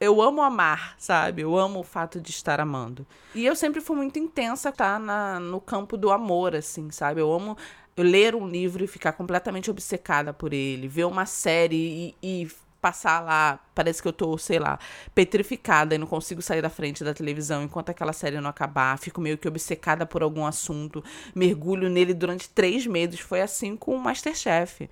eu 0.00 0.22
amo 0.22 0.40
amar, 0.40 0.94
sabe? 0.98 1.42
Eu 1.42 1.56
amo 1.56 1.80
o 1.80 1.84
fato 1.84 2.18
de 2.18 2.30
estar 2.30 2.58
amando. 2.58 3.06
E 3.34 3.44
eu 3.44 3.54
sempre 3.54 3.82
fui 3.82 3.96
muito 3.96 4.18
intensa, 4.18 4.72
tá? 4.72 4.98
Na, 4.98 5.38
no 5.38 5.60
campo 5.60 5.96
do 5.96 6.10
amor, 6.10 6.56
assim, 6.56 6.90
sabe? 6.90 7.20
Eu 7.20 7.30
amo 7.30 7.56
ler 7.96 8.34
um 8.34 8.48
livro 8.48 8.82
e 8.82 8.86
ficar 8.86 9.12
completamente 9.12 9.70
obcecada 9.70 10.32
por 10.32 10.54
ele, 10.54 10.88
ver 10.88 11.04
uma 11.04 11.26
série 11.26 12.14
e, 12.22 12.42
e 12.42 12.48
passar 12.80 13.20
lá, 13.20 13.60
parece 13.74 14.00
que 14.00 14.08
eu 14.08 14.12
tô, 14.12 14.38
sei 14.38 14.58
lá, 14.58 14.78
petrificada 15.14 15.94
e 15.94 15.98
não 15.98 16.06
consigo 16.06 16.40
sair 16.40 16.62
da 16.62 16.70
frente 16.70 17.04
da 17.04 17.12
televisão 17.12 17.62
enquanto 17.62 17.90
aquela 17.90 18.14
série 18.14 18.40
não 18.40 18.48
acabar. 18.48 18.98
Fico 18.98 19.20
meio 19.20 19.36
que 19.36 19.46
obcecada 19.46 20.06
por 20.06 20.22
algum 20.22 20.46
assunto, 20.46 21.04
mergulho 21.34 21.90
nele 21.90 22.14
durante 22.14 22.48
três 22.48 22.86
meses. 22.86 23.20
Foi 23.20 23.42
assim 23.42 23.76
com 23.76 23.94
o 23.94 24.00
Masterchef. 24.00 24.88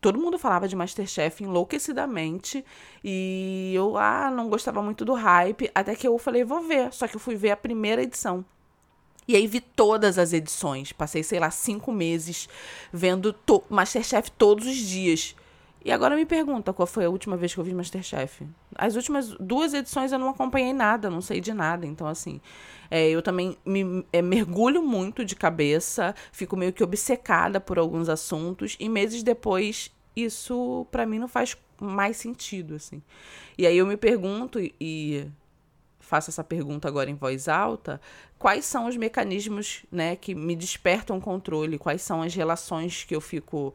Todo 0.00 0.18
mundo 0.18 0.38
falava 0.38 0.66
de 0.66 0.74
Masterchef 0.74 1.44
enlouquecidamente. 1.44 2.64
E 3.04 3.72
eu, 3.74 3.96
ah, 3.98 4.30
não 4.30 4.48
gostava 4.48 4.82
muito 4.82 5.04
do 5.04 5.12
hype. 5.12 5.70
Até 5.74 5.94
que 5.94 6.08
eu 6.08 6.16
falei, 6.18 6.42
vou 6.42 6.62
ver. 6.62 6.92
Só 6.92 7.06
que 7.06 7.16
eu 7.16 7.20
fui 7.20 7.36
ver 7.36 7.50
a 7.50 7.56
primeira 7.56 8.02
edição. 8.02 8.44
E 9.28 9.36
aí 9.36 9.46
vi 9.46 9.60
todas 9.60 10.18
as 10.18 10.32
edições. 10.32 10.92
Passei, 10.92 11.22
sei 11.22 11.38
lá, 11.38 11.50
cinco 11.50 11.92
meses 11.92 12.48
vendo 12.92 13.32
to 13.32 13.62
Masterchef 13.68 14.30
todos 14.32 14.66
os 14.66 14.76
dias. 14.76 15.36
E 15.82 15.90
agora 15.90 16.14
me 16.14 16.26
pergunta 16.26 16.72
qual 16.72 16.86
foi 16.86 17.06
a 17.06 17.10
última 17.10 17.36
vez 17.36 17.54
que 17.54 17.60
eu 17.60 17.64
vi 17.64 17.74
Masterchef. 17.74 18.46
As 18.74 18.96
últimas 18.96 19.30
duas 19.40 19.72
edições 19.72 20.12
eu 20.12 20.18
não 20.18 20.28
acompanhei 20.28 20.74
nada, 20.74 21.08
não 21.08 21.22
sei 21.22 21.40
de 21.40 21.54
nada. 21.54 21.86
Então, 21.86 22.06
assim, 22.06 22.40
é, 22.90 23.08
eu 23.08 23.22
também 23.22 23.56
me 23.64 24.04
é, 24.12 24.20
mergulho 24.20 24.82
muito 24.82 25.24
de 25.24 25.34
cabeça, 25.34 26.14
fico 26.32 26.56
meio 26.56 26.72
que 26.72 26.84
obcecada 26.84 27.58
por 27.60 27.78
alguns 27.78 28.10
assuntos. 28.10 28.76
E 28.78 28.88
meses 28.88 29.22
depois, 29.22 29.90
isso 30.14 30.86
para 30.90 31.06
mim 31.06 31.18
não 31.18 31.28
faz 31.28 31.56
mais 31.80 32.18
sentido, 32.18 32.74
assim. 32.74 33.02
E 33.56 33.66
aí 33.66 33.78
eu 33.78 33.86
me 33.86 33.96
pergunto, 33.96 34.58
e 34.78 35.26
faço 35.98 36.28
essa 36.28 36.42
pergunta 36.42 36.88
agora 36.88 37.08
em 37.08 37.14
voz 37.14 37.48
alta, 37.48 38.00
quais 38.38 38.64
são 38.64 38.86
os 38.86 38.96
mecanismos, 38.96 39.86
né, 39.92 40.16
que 40.16 40.34
me 40.34 40.56
despertam 40.56 41.20
controle, 41.20 41.78
quais 41.78 42.02
são 42.02 42.20
as 42.20 42.34
relações 42.34 43.04
que 43.04 43.14
eu 43.14 43.20
fico 43.20 43.72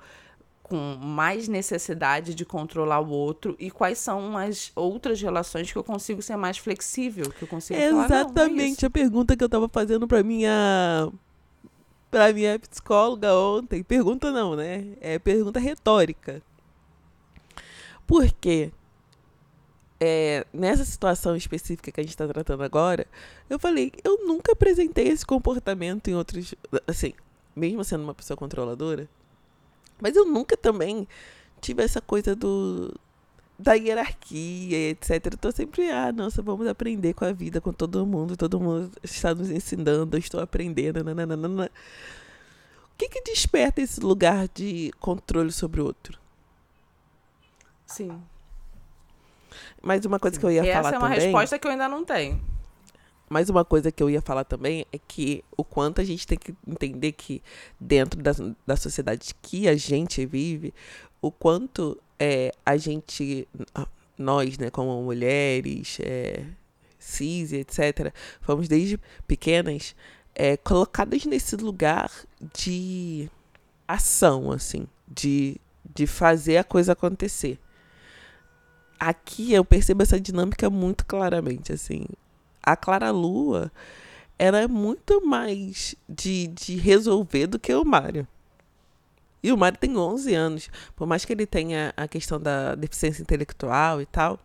com 0.68 0.98
mais 1.00 1.48
necessidade 1.48 2.34
de 2.34 2.44
controlar 2.44 3.00
o 3.00 3.10
outro 3.10 3.56
e 3.60 3.70
quais 3.70 4.00
são 4.00 4.36
as 4.36 4.72
outras 4.76 5.22
relações 5.22 5.72
que 5.72 5.78
eu 5.78 5.84
consigo 5.84 6.24
ser 6.24 6.36
mais 6.38 6.58
flexível, 6.58 7.30
que 7.30 7.44
eu 7.44 7.48
consigo 7.48 7.80
é 7.80 7.92
falar, 7.92 8.06
exatamente 8.06 8.82
não, 8.82 8.88
a 8.88 8.90
pergunta 8.90 9.38
que 9.38 9.44
eu 9.44 9.50
tava 9.50 9.70
fazendo 9.70 10.08
para 10.08 10.24
minha 10.24 11.08
para 12.10 12.34
minha 12.34 12.58
psicóloga 12.58 13.32
ontem. 13.36 13.84
Pergunta 13.84 14.32
não, 14.32 14.56
né? 14.56 14.88
É 15.02 15.20
pergunta 15.20 15.60
retórica. 15.60 16.42
Por 18.08 18.32
quê? 18.32 18.72
É, 20.00 20.48
nessa 20.52 20.84
situação 20.84 21.36
específica 21.36 21.92
que 21.92 22.00
a 22.00 22.04
gente 22.04 22.14
está 22.14 22.28
tratando 22.28 22.64
agora, 22.64 23.06
eu 23.48 23.60
falei, 23.60 23.92
eu 24.04 24.26
nunca 24.26 24.54
apresentei 24.54 25.10
esse 25.10 25.26
comportamento 25.28 26.08
em 26.08 26.16
outros. 26.16 26.56
Assim, 26.88 27.14
mesmo 27.56 27.84
sendo 27.84 28.04
uma 28.04 28.16
pessoa 28.16 28.36
controladora, 28.36 29.08
mas 30.00 30.16
eu 30.16 30.26
nunca 30.26 30.56
também 30.56 31.08
tive 31.62 31.84
essa 31.84 32.02
coisa 32.02 32.36
do 32.36 32.94
da 33.58 33.74
hierarquia, 33.74 34.90
etc. 34.90 35.28
Eu 35.32 35.38
tô 35.38 35.52
sempre, 35.52 35.90
ah, 35.90 36.12
nossa, 36.12 36.42
vamos 36.42 36.68
aprender 36.68 37.14
com 37.14 37.24
a 37.24 37.32
vida, 37.32 37.62
com 37.62 37.72
todo 37.72 38.06
mundo, 38.06 38.36
todo 38.36 38.60
mundo 38.60 38.92
está 39.02 39.34
nos 39.34 39.50
ensinando, 39.50 40.16
eu 40.16 40.20
estou 40.20 40.42
aprendendo, 40.42 41.04
nananana. 41.04 41.72
O 42.84 42.98
que 42.98 43.10
que 43.10 43.22
desperta 43.22 43.82
esse 43.82 44.00
lugar 44.00 44.48
de 44.54 44.92
controle 45.00 45.52
sobre 45.52 45.82
o 45.82 45.86
outro? 45.86 46.20
Sim. 47.86 48.22
Mais 49.82 50.06
uma 50.06 50.20
coisa 50.20 50.36
Sim. 50.36 50.40
que 50.42 50.46
eu 50.46 50.52
ia 50.52 50.62
Essa 50.62 50.82
falar 50.82 50.92
também... 50.92 50.96
Essa 50.96 50.96
é 50.96 51.00
uma 51.00 51.10
também, 51.16 51.26
resposta 51.28 51.60
que 51.60 51.68
eu 51.68 51.72
ainda 51.72 51.88
não 51.88 52.04
tenho. 52.04 52.55
Mais 53.28 53.50
uma 53.50 53.66
coisa 53.66 53.92
que 53.92 54.04
eu 54.04 54.10
ia 54.10 54.22
falar 54.22 54.44
também 54.44 54.86
é 54.92 55.00
que 55.00 55.44
o 55.58 55.64
quanto 55.64 56.00
a 56.00 56.04
gente 56.04 56.28
tem 56.28 56.38
que 56.38 56.56
entender 56.68 57.12
que 57.12 57.42
dentro 57.80 58.22
da, 58.22 58.32
da 58.66 58.78
sociedade 58.78 59.34
que 59.42 59.68
a 59.68 59.76
gente 59.76 60.26
vive, 60.26 60.74
o 61.22 61.32
quanto 61.32 62.00
é, 62.20 62.52
a 62.64 62.78
gente, 62.78 63.48
nós, 64.16 64.60
né, 64.60 64.70
como 64.70 65.02
mulheres, 65.02 65.98
é, 66.02 66.46
cis, 67.00 67.52
etc., 67.52 68.14
fomos 68.42 68.68
desde 68.68 69.00
pequenas 69.28 69.96
é, 70.36 70.56
colocadas 70.56 71.26
nesse 71.26 71.56
lugar 71.56 72.12
de 72.54 73.28
ação, 73.88 74.52
assim, 74.52 74.88
de, 75.08 75.58
de 75.84 76.06
fazer 76.06 76.58
a 76.58 76.64
coisa 76.64 76.92
acontecer. 76.92 77.60
Aqui 79.00 79.52
eu 79.52 79.66
percebo 79.66 80.04
essa 80.04 80.20
dinâmica 80.20 80.70
muito 80.70 81.06
claramente, 81.08 81.74
assim 81.74 82.06
a 82.66 82.76
Clara 82.76 83.12
Lua 83.12 83.72
era 84.38 84.62
é 84.62 84.68
muito 84.68 85.26
mais 85.26 85.96
de, 86.08 86.48
de 86.48 86.76
resolver 86.76 87.48
do 87.48 87.60
que 87.60 87.74
o 87.74 87.86
Mário. 87.86 88.28
E 89.42 89.52
o 89.52 89.58
Mário 89.58 89.78
tem 89.78 89.96
11 89.96 90.34
anos. 90.34 90.70
Por 90.96 91.08
mais 91.08 91.24
que 91.24 91.32
ele 91.32 91.46
tenha 91.46 91.94
a 91.96 92.08
questão 92.08 92.40
da 92.40 92.76
deficiência 92.76 93.22
intelectual 93.22 94.02
e 94.02 94.06
tal. 94.06 94.40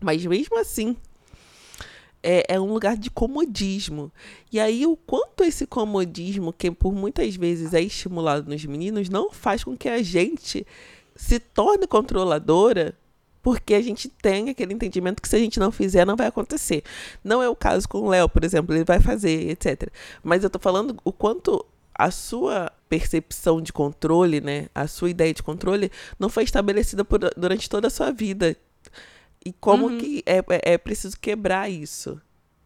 Mas 0.00 0.24
mesmo 0.24 0.58
assim, 0.58 0.96
é, 2.22 2.54
é, 2.54 2.60
um 2.60 2.72
lugar 2.72 2.96
de 2.96 3.10
comodismo. 3.10 4.12
E 4.52 4.60
aí, 4.60 4.86
o 4.86 4.96
quanto 4.96 5.44
esse 5.44 5.66
comodismo, 5.66 6.52
que 6.52 6.70
por 6.70 6.94
muitas 6.94 7.34
vezes 7.36 7.74
é 7.74 7.80
estimulado 7.80 8.48
nos 8.48 8.64
meninos, 8.64 9.08
não 9.08 9.30
faz 9.30 9.64
com 9.64 9.76
que 9.76 9.88
a 9.88 10.02
gente 10.02 10.66
se 11.16 11.38
torne 11.38 11.86
controladora 11.86 12.94
porque 13.44 13.74
a 13.74 13.82
gente 13.82 14.08
tem 14.08 14.48
aquele 14.48 14.72
entendimento 14.72 15.20
que 15.20 15.28
se 15.28 15.36
a 15.36 15.38
gente 15.38 15.60
não 15.60 15.70
fizer, 15.70 16.06
não 16.06 16.16
vai 16.16 16.28
acontecer. 16.28 16.82
Não 17.22 17.42
é 17.42 17.48
o 17.48 17.54
caso 17.54 17.86
com 17.86 17.98
o 17.98 18.08
Léo, 18.08 18.26
por 18.26 18.42
exemplo, 18.42 18.74
ele 18.74 18.84
vai 18.84 18.98
fazer, 19.00 19.50
etc. 19.50 19.92
Mas 20.22 20.42
eu 20.42 20.48
tô 20.48 20.58
falando 20.58 20.96
o 21.04 21.12
quanto 21.12 21.62
a 21.94 22.10
sua 22.10 22.72
percepção 22.88 23.60
de 23.60 23.70
controle, 23.70 24.40
né, 24.40 24.68
a 24.74 24.86
sua 24.86 25.10
ideia 25.10 25.34
de 25.34 25.42
controle, 25.42 25.92
não 26.18 26.30
foi 26.30 26.44
estabelecida 26.44 27.04
por, 27.04 27.20
durante 27.36 27.68
toda 27.68 27.88
a 27.88 27.90
sua 27.90 28.10
vida. 28.10 28.56
E 29.44 29.52
como 29.52 29.88
uhum. 29.88 29.98
que 29.98 30.22
é, 30.24 30.38
é, 30.38 30.72
é 30.72 30.78
preciso 30.78 31.20
quebrar 31.20 31.70
isso, 31.70 32.18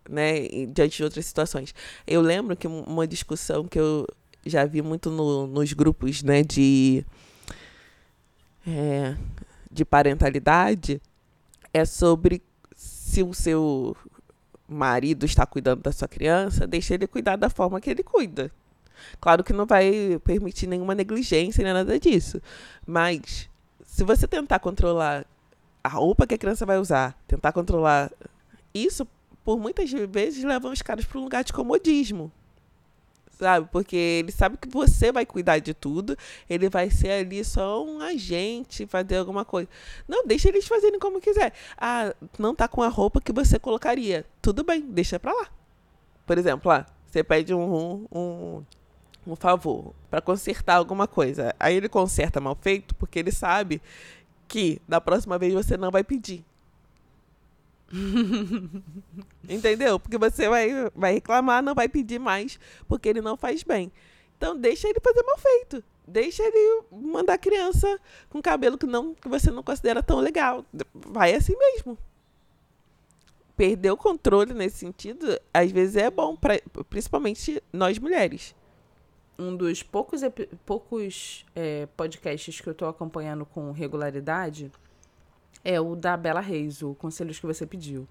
né, 0.08 0.46
diante 0.72 0.98
de 0.98 1.02
outras 1.02 1.26
situações. 1.26 1.74
Eu 2.06 2.20
lembro 2.20 2.56
que 2.56 2.68
uma 2.68 3.04
discussão 3.04 3.66
que 3.66 3.80
eu 3.80 4.06
já 4.46 4.64
vi 4.64 4.80
muito 4.80 5.10
no, 5.10 5.48
nos 5.48 5.72
grupos, 5.72 6.22
né, 6.22 6.44
de 6.44 7.04
é, 8.64 9.16
de 9.70 9.84
parentalidade 9.84 11.00
é 11.72 11.84
sobre 11.84 12.42
se 12.74 13.22
o 13.22 13.34
seu 13.34 13.96
marido 14.68 15.24
está 15.24 15.46
cuidando 15.46 15.82
da 15.82 15.92
sua 15.92 16.08
criança, 16.08 16.66
deixe 16.66 16.94
ele 16.94 17.06
cuidar 17.06 17.36
da 17.36 17.48
forma 17.48 17.80
que 17.80 17.90
ele 17.90 18.02
cuida. 18.02 18.50
Claro 19.20 19.44
que 19.44 19.52
não 19.52 19.66
vai 19.66 20.20
permitir 20.24 20.66
nenhuma 20.66 20.94
negligência 20.94 21.64
nem 21.64 21.72
nada 21.72 21.98
disso. 21.98 22.40
Mas 22.86 23.48
se 23.84 24.04
você 24.04 24.26
tentar 24.26 24.58
controlar 24.58 25.24
a 25.82 25.88
roupa 25.88 26.26
que 26.26 26.34
a 26.34 26.38
criança 26.38 26.66
vai 26.66 26.78
usar, 26.78 27.16
tentar 27.26 27.52
controlar 27.52 28.10
isso, 28.74 29.06
por 29.44 29.58
muitas 29.58 29.90
vezes 29.90 30.44
leva 30.44 30.68
os 30.68 30.82
caras 30.82 31.04
para 31.04 31.18
um 31.18 31.24
lugar 31.24 31.44
de 31.44 31.52
comodismo 31.52 32.30
sabe? 33.38 33.68
Porque 33.70 33.96
ele 33.96 34.32
sabe 34.32 34.56
que 34.56 34.68
você 34.68 35.12
vai 35.12 35.24
cuidar 35.24 35.58
de 35.58 35.72
tudo, 35.72 36.16
ele 36.48 36.68
vai 36.68 36.90
ser 36.90 37.10
ali 37.10 37.44
só 37.44 37.84
um 37.84 38.00
agente, 38.00 38.86
fazer 38.86 39.16
alguma 39.16 39.44
coisa. 39.44 39.68
Não, 40.06 40.26
deixa 40.26 40.48
eles 40.48 40.66
fazerem 40.66 40.98
como 40.98 41.20
quiser. 41.20 41.52
Ah, 41.76 42.14
não 42.38 42.54
tá 42.54 42.66
com 42.66 42.82
a 42.82 42.88
roupa 42.88 43.20
que 43.20 43.32
você 43.32 43.58
colocaria. 43.58 44.26
Tudo 44.42 44.64
bem, 44.64 44.80
deixa 44.82 45.18
pra 45.18 45.32
lá. 45.32 45.48
Por 46.26 46.36
exemplo, 46.36 46.70
ah, 46.70 46.84
você 47.06 47.22
pede 47.24 47.54
um, 47.54 48.06
um, 48.12 48.62
um 49.26 49.36
favor 49.36 49.94
para 50.10 50.20
consertar 50.20 50.76
alguma 50.76 51.06
coisa. 51.06 51.54
Aí 51.58 51.76
ele 51.76 51.88
conserta 51.88 52.40
mal 52.40 52.56
feito 52.60 52.94
porque 52.94 53.18
ele 53.18 53.32
sabe 53.32 53.80
que 54.46 54.80
da 54.88 55.00
próxima 55.00 55.38
vez 55.38 55.54
você 55.54 55.76
não 55.76 55.90
vai 55.90 56.02
pedir. 56.02 56.44
Entendeu? 59.48 59.98
Porque 59.98 60.18
você 60.18 60.48
vai, 60.48 60.70
vai 60.94 61.14
reclamar, 61.14 61.62
não 61.62 61.74
vai 61.74 61.88
pedir 61.88 62.18
mais, 62.18 62.58
porque 62.86 63.08
ele 63.08 63.20
não 63.20 63.36
faz 63.36 63.62
bem. 63.62 63.90
Então 64.36 64.56
deixa 64.56 64.88
ele 64.88 65.00
fazer 65.00 65.22
mal 65.22 65.38
feito. 65.38 65.82
Deixa 66.06 66.42
ele 66.42 66.84
mandar 66.90 67.34
a 67.34 67.38
criança 67.38 68.00
com 68.30 68.40
cabelo 68.40 68.78
que 68.78 68.86
não 68.86 69.14
que 69.14 69.28
você 69.28 69.50
não 69.50 69.62
considera 69.62 70.02
tão 70.02 70.20
legal. 70.20 70.64
Vai 70.94 71.34
assim 71.34 71.56
mesmo. 71.56 71.98
Perder 73.56 73.90
o 73.90 73.96
controle 73.96 74.54
nesse 74.54 74.78
sentido, 74.78 75.38
às 75.52 75.70
vezes 75.72 75.96
é 75.96 76.08
bom, 76.10 76.36
pra, 76.36 76.60
principalmente 76.88 77.60
nós 77.72 77.98
mulheres. 77.98 78.54
Um 79.36 79.56
dos 79.56 79.82
poucos, 79.82 80.20
poucos 80.64 81.44
é, 81.54 81.86
podcasts 81.96 82.60
que 82.60 82.68
eu 82.68 82.72
estou 82.72 82.88
acompanhando 82.88 83.44
com 83.44 83.72
regularidade 83.72 84.70
é 85.64 85.80
o 85.80 85.94
da 85.94 86.16
Bela 86.16 86.40
Reis, 86.40 86.82
o 86.82 86.94
Conselhos 86.94 87.38
que 87.38 87.46
você 87.46 87.66
pediu. 87.66 88.08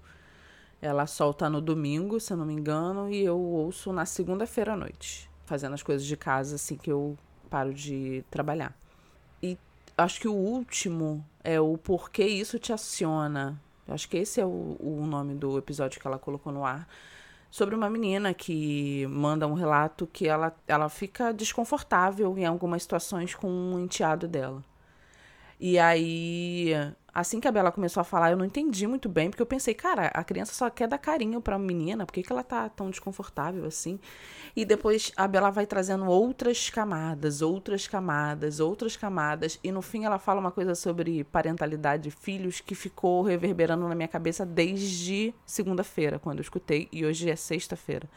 Ela 0.80 1.06
solta 1.06 1.50
no 1.50 1.60
domingo, 1.60 2.20
se 2.20 2.32
eu 2.32 2.36
não 2.36 2.46
me 2.46 2.54
engano, 2.54 3.10
e 3.10 3.24
eu 3.24 3.38
ouço 3.38 3.92
na 3.92 4.06
segunda-feira 4.06 4.74
à 4.74 4.76
noite, 4.76 5.28
fazendo 5.44 5.74
as 5.74 5.82
coisas 5.82 6.06
de 6.06 6.16
casa 6.16 6.54
assim 6.54 6.76
que 6.76 6.90
eu 6.90 7.16
paro 7.50 7.74
de 7.74 8.24
trabalhar. 8.30 8.76
E 9.42 9.58
acho 9.96 10.20
que 10.20 10.28
o 10.28 10.34
último 10.34 11.24
é 11.42 11.60
o 11.60 11.76
porquê 11.76 12.24
isso 12.24 12.58
te 12.58 12.72
aciona. 12.72 13.60
Acho 13.88 14.08
que 14.08 14.18
esse 14.18 14.40
é 14.40 14.46
o, 14.46 14.76
o 14.78 15.06
nome 15.06 15.34
do 15.34 15.58
episódio 15.58 16.00
que 16.00 16.06
ela 16.06 16.18
colocou 16.18 16.52
no 16.52 16.64
ar. 16.64 16.86
Sobre 17.50 17.74
uma 17.74 17.88
menina 17.88 18.34
que 18.34 19.06
manda 19.06 19.46
um 19.46 19.54
relato 19.54 20.06
que 20.06 20.28
ela, 20.28 20.54
ela 20.66 20.90
fica 20.90 21.32
desconfortável 21.32 22.36
em 22.36 22.44
algumas 22.44 22.82
situações 22.82 23.34
com 23.34 23.50
um 23.50 23.78
enteado 23.80 24.28
dela. 24.28 24.62
E 25.58 25.78
aí 25.78 26.72
Assim 27.18 27.40
que 27.40 27.48
a 27.48 27.50
Bela 27.50 27.72
começou 27.72 28.00
a 28.00 28.04
falar, 28.04 28.30
eu 28.30 28.36
não 28.36 28.44
entendi 28.44 28.86
muito 28.86 29.08
bem, 29.08 29.28
porque 29.28 29.42
eu 29.42 29.46
pensei, 29.46 29.74
cara, 29.74 30.06
a 30.14 30.22
criança 30.22 30.54
só 30.54 30.70
quer 30.70 30.86
dar 30.86 30.98
carinho 30.98 31.40
pra 31.40 31.58
menina, 31.58 32.06
por 32.06 32.12
que, 32.12 32.22
que 32.22 32.30
ela 32.30 32.44
tá 32.44 32.68
tão 32.68 32.90
desconfortável 32.90 33.64
assim? 33.64 33.98
E 34.54 34.64
depois 34.64 35.10
a 35.16 35.26
Bela 35.26 35.50
vai 35.50 35.66
trazendo 35.66 36.04
outras 36.06 36.70
camadas, 36.70 37.42
outras 37.42 37.88
camadas, 37.88 38.60
outras 38.60 38.96
camadas, 38.96 39.58
e 39.64 39.72
no 39.72 39.82
fim 39.82 40.04
ela 40.04 40.20
fala 40.20 40.38
uma 40.38 40.52
coisa 40.52 40.76
sobre 40.76 41.24
parentalidade 41.24 42.04
de 42.04 42.12
filhos 42.12 42.60
que 42.60 42.76
ficou 42.76 43.22
reverberando 43.22 43.88
na 43.88 43.96
minha 43.96 44.06
cabeça 44.06 44.46
desde 44.46 45.34
segunda-feira, 45.44 46.20
quando 46.20 46.38
eu 46.38 46.42
escutei, 46.42 46.86
e 46.92 47.04
hoje 47.04 47.28
é 47.28 47.34
sexta-feira 47.34 48.08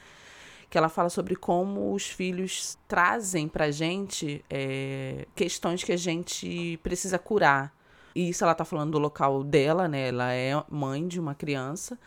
que 0.70 0.78
ela 0.78 0.90
fala 0.90 1.10
sobre 1.10 1.36
como 1.36 1.92
os 1.92 2.06
filhos 2.06 2.78
trazem 2.88 3.48
pra 3.48 3.72
gente 3.72 4.46
é, 4.48 5.26
questões 5.36 5.84
que 5.84 5.92
a 5.92 5.98
gente 5.98 6.80
precisa 6.84 7.20
curar. 7.20 7.81
E 8.14 8.30
isso 8.30 8.44
ela 8.44 8.56
tá 8.56 8.66
falando 8.66 8.92
do 8.92 9.00
local 9.00 9.44
dela, 9.44 9.88
né? 9.88 10.10
Ela 10.10 10.34
é 10.34 10.64
mãe 10.70 11.08
de 11.08 11.20
uma 11.20 11.36
criança. 11.36 11.98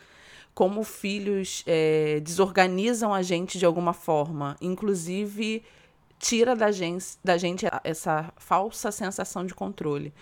Como 0.53 0.83
filhos 0.83 1.63
é, 1.67 2.19
desorganizam 2.21 3.13
a 3.13 3.21
gente 3.21 3.57
de 3.57 3.65
alguma 3.65 3.91
forma, 3.93 4.55
inclusive 4.61 5.63
tira 6.17 6.55
da 6.55 6.71
gente, 6.71 7.17
da 7.23 7.37
gente 7.37 7.65
essa 7.83 8.33
falsa 8.37 8.91
sensação 8.91 9.45
de 9.45 9.53
controle. 9.53 10.13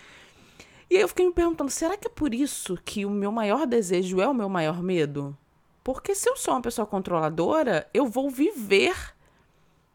E 0.90 0.96
aí 0.96 1.02
eu 1.02 1.08
fiquei 1.08 1.26
me 1.26 1.32
perguntando, 1.32 1.70
será 1.70 1.96
que 1.96 2.08
é 2.08 2.10
por 2.10 2.34
isso 2.34 2.78
que 2.84 3.06
o 3.06 3.10
meu 3.10 3.32
maior 3.32 3.66
desejo 3.66 4.20
é 4.20 4.28
o 4.28 4.34
meu 4.34 4.48
maior 4.48 4.82
medo? 4.82 5.36
Porque 5.82 6.14
se 6.14 6.28
eu 6.28 6.36
sou 6.36 6.54
uma 6.54 6.62
pessoa 6.62 6.86
controladora, 6.86 7.88
eu 7.92 8.06
vou 8.06 8.30
viver 8.30 8.94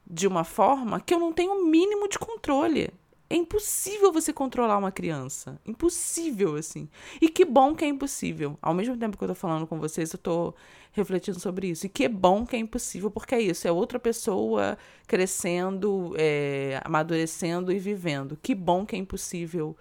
de 0.10 0.28
uma 0.28 0.44
forma 0.44 1.00
que 1.00 1.14
eu 1.14 1.20
não 1.20 1.32
tenho 1.32 1.52
o 1.54 1.66
mínimo 1.66 2.08
de 2.08 2.18
controle. 2.18 2.92
É 3.30 3.36
impossível 3.36 4.12
você 4.12 4.34
controlar 4.34 4.78
uma 4.78 4.92
criança. 4.92 5.60
Impossível, 5.64 6.56
assim. 6.56 6.90
E 7.22 7.30
que 7.30 7.46
bom 7.46 7.76
que 7.76 7.86
é 7.86 7.88
impossível. 7.88 8.58
Ao 8.60 8.74
mesmo 8.74 8.98
tempo 8.98 9.16
que 9.16 9.24
eu 9.24 9.28
tô 9.28 9.36
falando 9.36 9.68
com 9.68 9.80
vocês, 9.80 10.12
eu 10.12 10.18
tô 10.18 10.54
refletindo 10.92 11.40
sobre 11.40 11.68
isso. 11.68 11.86
E 11.86 11.90
que 11.90 12.08
bom 12.08 12.44
que 12.44 12.56
é 12.56 12.60
impossível, 12.60 13.12
porque 13.12 13.36
é 13.36 13.42
isso. 13.42 13.68
É 13.68 13.72
outra 13.72 14.00
pessoa 14.00 14.78
crescendo, 15.08 16.16
é, 16.18 16.82
amadurecendo 16.84 17.72
e 17.72 17.78
vivendo. 17.78 18.36
Que 18.42 18.56
bom 18.56 18.84
que 18.84 18.96
é 18.96 19.00
impossível 19.00 19.78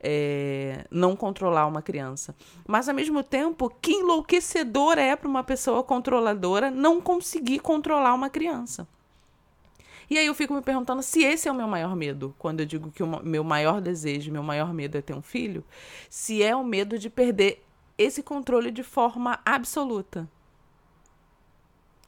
é, 0.00 0.84
não 0.90 1.14
controlar 1.14 1.66
uma 1.66 1.82
criança. 1.82 2.34
Mas, 2.66 2.88
ao 2.88 2.94
mesmo 2.96 3.22
tempo, 3.22 3.70
que 3.80 3.92
enlouquecedor 3.92 4.98
é 4.98 5.14
para 5.14 5.28
uma 5.28 5.44
pessoa 5.44 5.84
controladora 5.84 6.68
não 6.68 7.00
conseguir 7.00 7.60
controlar 7.60 8.12
uma 8.14 8.28
criança. 8.28 8.88
E 10.10 10.16
aí 10.16 10.26
eu 10.26 10.34
fico 10.34 10.54
me 10.54 10.62
perguntando 10.62 11.02
se 11.02 11.22
esse 11.22 11.48
é 11.48 11.52
o 11.52 11.54
meu 11.54 11.68
maior 11.68 11.94
medo, 11.94 12.34
quando 12.38 12.60
eu 12.60 12.66
digo 12.66 12.90
que 12.90 13.02
o 13.02 13.22
meu 13.22 13.44
maior 13.44 13.80
desejo, 13.80 14.32
meu 14.32 14.42
maior 14.42 14.72
medo 14.72 14.96
é 14.96 15.02
ter 15.02 15.14
um 15.14 15.22
filho, 15.22 15.64
se 16.08 16.42
é 16.42 16.56
o 16.56 16.64
medo 16.64 16.98
de 16.98 17.10
perder 17.10 17.62
esse 17.96 18.22
controle 18.22 18.70
de 18.70 18.82
forma 18.82 19.38
absoluta. 19.44 20.28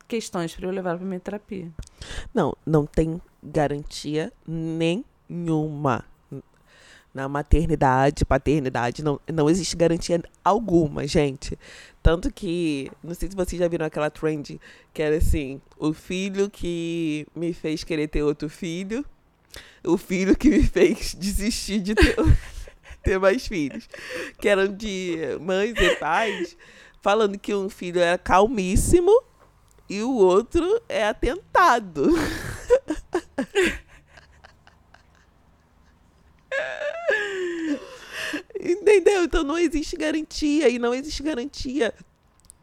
Questões 0.08 0.54
para 0.54 0.66
eu 0.66 0.70
levar 0.70 0.96
para 0.96 1.06
minha 1.06 1.20
terapia. 1.20 1.70
Não, 2.32 2.56
não 2.66 2.86
tem 2.86 3.20
garantia 3.42 4.32
nenhuma 4.46 6.04
na 7.12 7.28
maternidade, 7.28 8.24
paternidade, 8.24 9.02
não, 9.02 9.20
não 9.32 9.50
existe 9.50 9.76
garantia 9.76 10.22
alguma, 10.44 11.06
gente. 11.06 11.58
Tanto 12.02 12.32
que, 12.32 12.90
não 13.02 13.14
sei 13.14 13.28
se 13.28 13.36
vocês 13.36 13.58
já 13.58 13.68
viram 13.68 13.84
aquela 13.84 14.10
trend 14.10 14.60
que 14.94 15.02
era 15.02 15.16
assim: 15.16 15.60
o 15.78 15.92
filho 15.92 16.48
que 16.48 17.26
me 17.34 17.52
fez 17.52 17.84
querer 17.84 18.08
ter 18.08 18.22
outro 18.22 18.48
filho, 18.48 19.04
o 19.84 19.96
filho 19.96 20.36
que 20.36 20.48
me 20.48 20.62
fez 20.62 21.14
desistir 21.14 21.80
de 21.80 21.94
ter, 21.94 22.16
ter 23.02 23.18
mais 23.18 23.46
filhos. 23.46 23.88
Que 24.38 24.48
eram 24.48 24.74
de 24.74 25.18
mães 25.40 25.74
e 25.76 25.96
pais 25.96 26.56
falando 27.02 27.38
que 27.38 27.54
um 27.54 27.68
filho 27.68 28.00
era 28.00 28.18
calmíssimo 28.18 29.12
e 29.88 30.02
o 30.02 30.14
outro 30.14 30.80
é 30.88 31.04
atentado. 31.08 32.10
Entendeu? 38.62 39.24
Então 39.24 39.42
não 39.42 39.58
existe 39.58 39.96
garantia 39.96 40.68
e 40.68 40.78
não 40.78 40.94
existe 40.94 41.22
garantia 41.22 41.94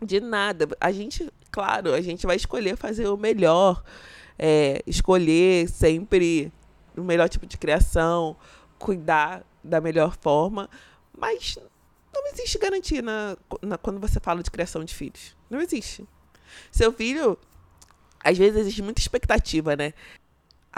de 0.01 0.19
nada. 0.19 0.67
A 0.79 0.91
gente, 0.91 1.31
claro, 1.51 1.93
a 1.93 2.01
gente 2.01 2.27
vai 2.27 2.35
escolher 2.35 2.77
fazer 2.77 3.07
o 3.07 3.17
melhor, 3.17 3.83
é, 4.37 4.81
escolher 4.85 5.67
sempre 5.67 6.51
o 6.95 7.03
melhor 7.03 7.27
tipo 7.27 7.47
de 7.47 7.57
criação, 7.57 8.35
cuidar 8.77 9.43
da 9.63 9.81
melhor 9.81 10.15
forma, 10.21 10.69
mas 11.17 11.57
não 12.13 12.27
existe 12.27 12.59
garantia 12.59 13.01
na, 13.01 13.35
na, 13.61 13.77
quando 13.77 13.99
você 13.99 14.19
fala 14.19 14.43
de 14.43 14.51
criação 14.51 14.83
de 14.83 14.93
filhos. 14.93 15.35
Não 15.49 15.59
existe. 15.59 16.07
Seu 16.71 16.91
filho, 16.93 17.37
às 18.23 18.37
vezes 18.37 18.59
existe 18.59 18.81
muita 18.83 19.01
expectativa, 19.01 19.75
né? 19.75 19.93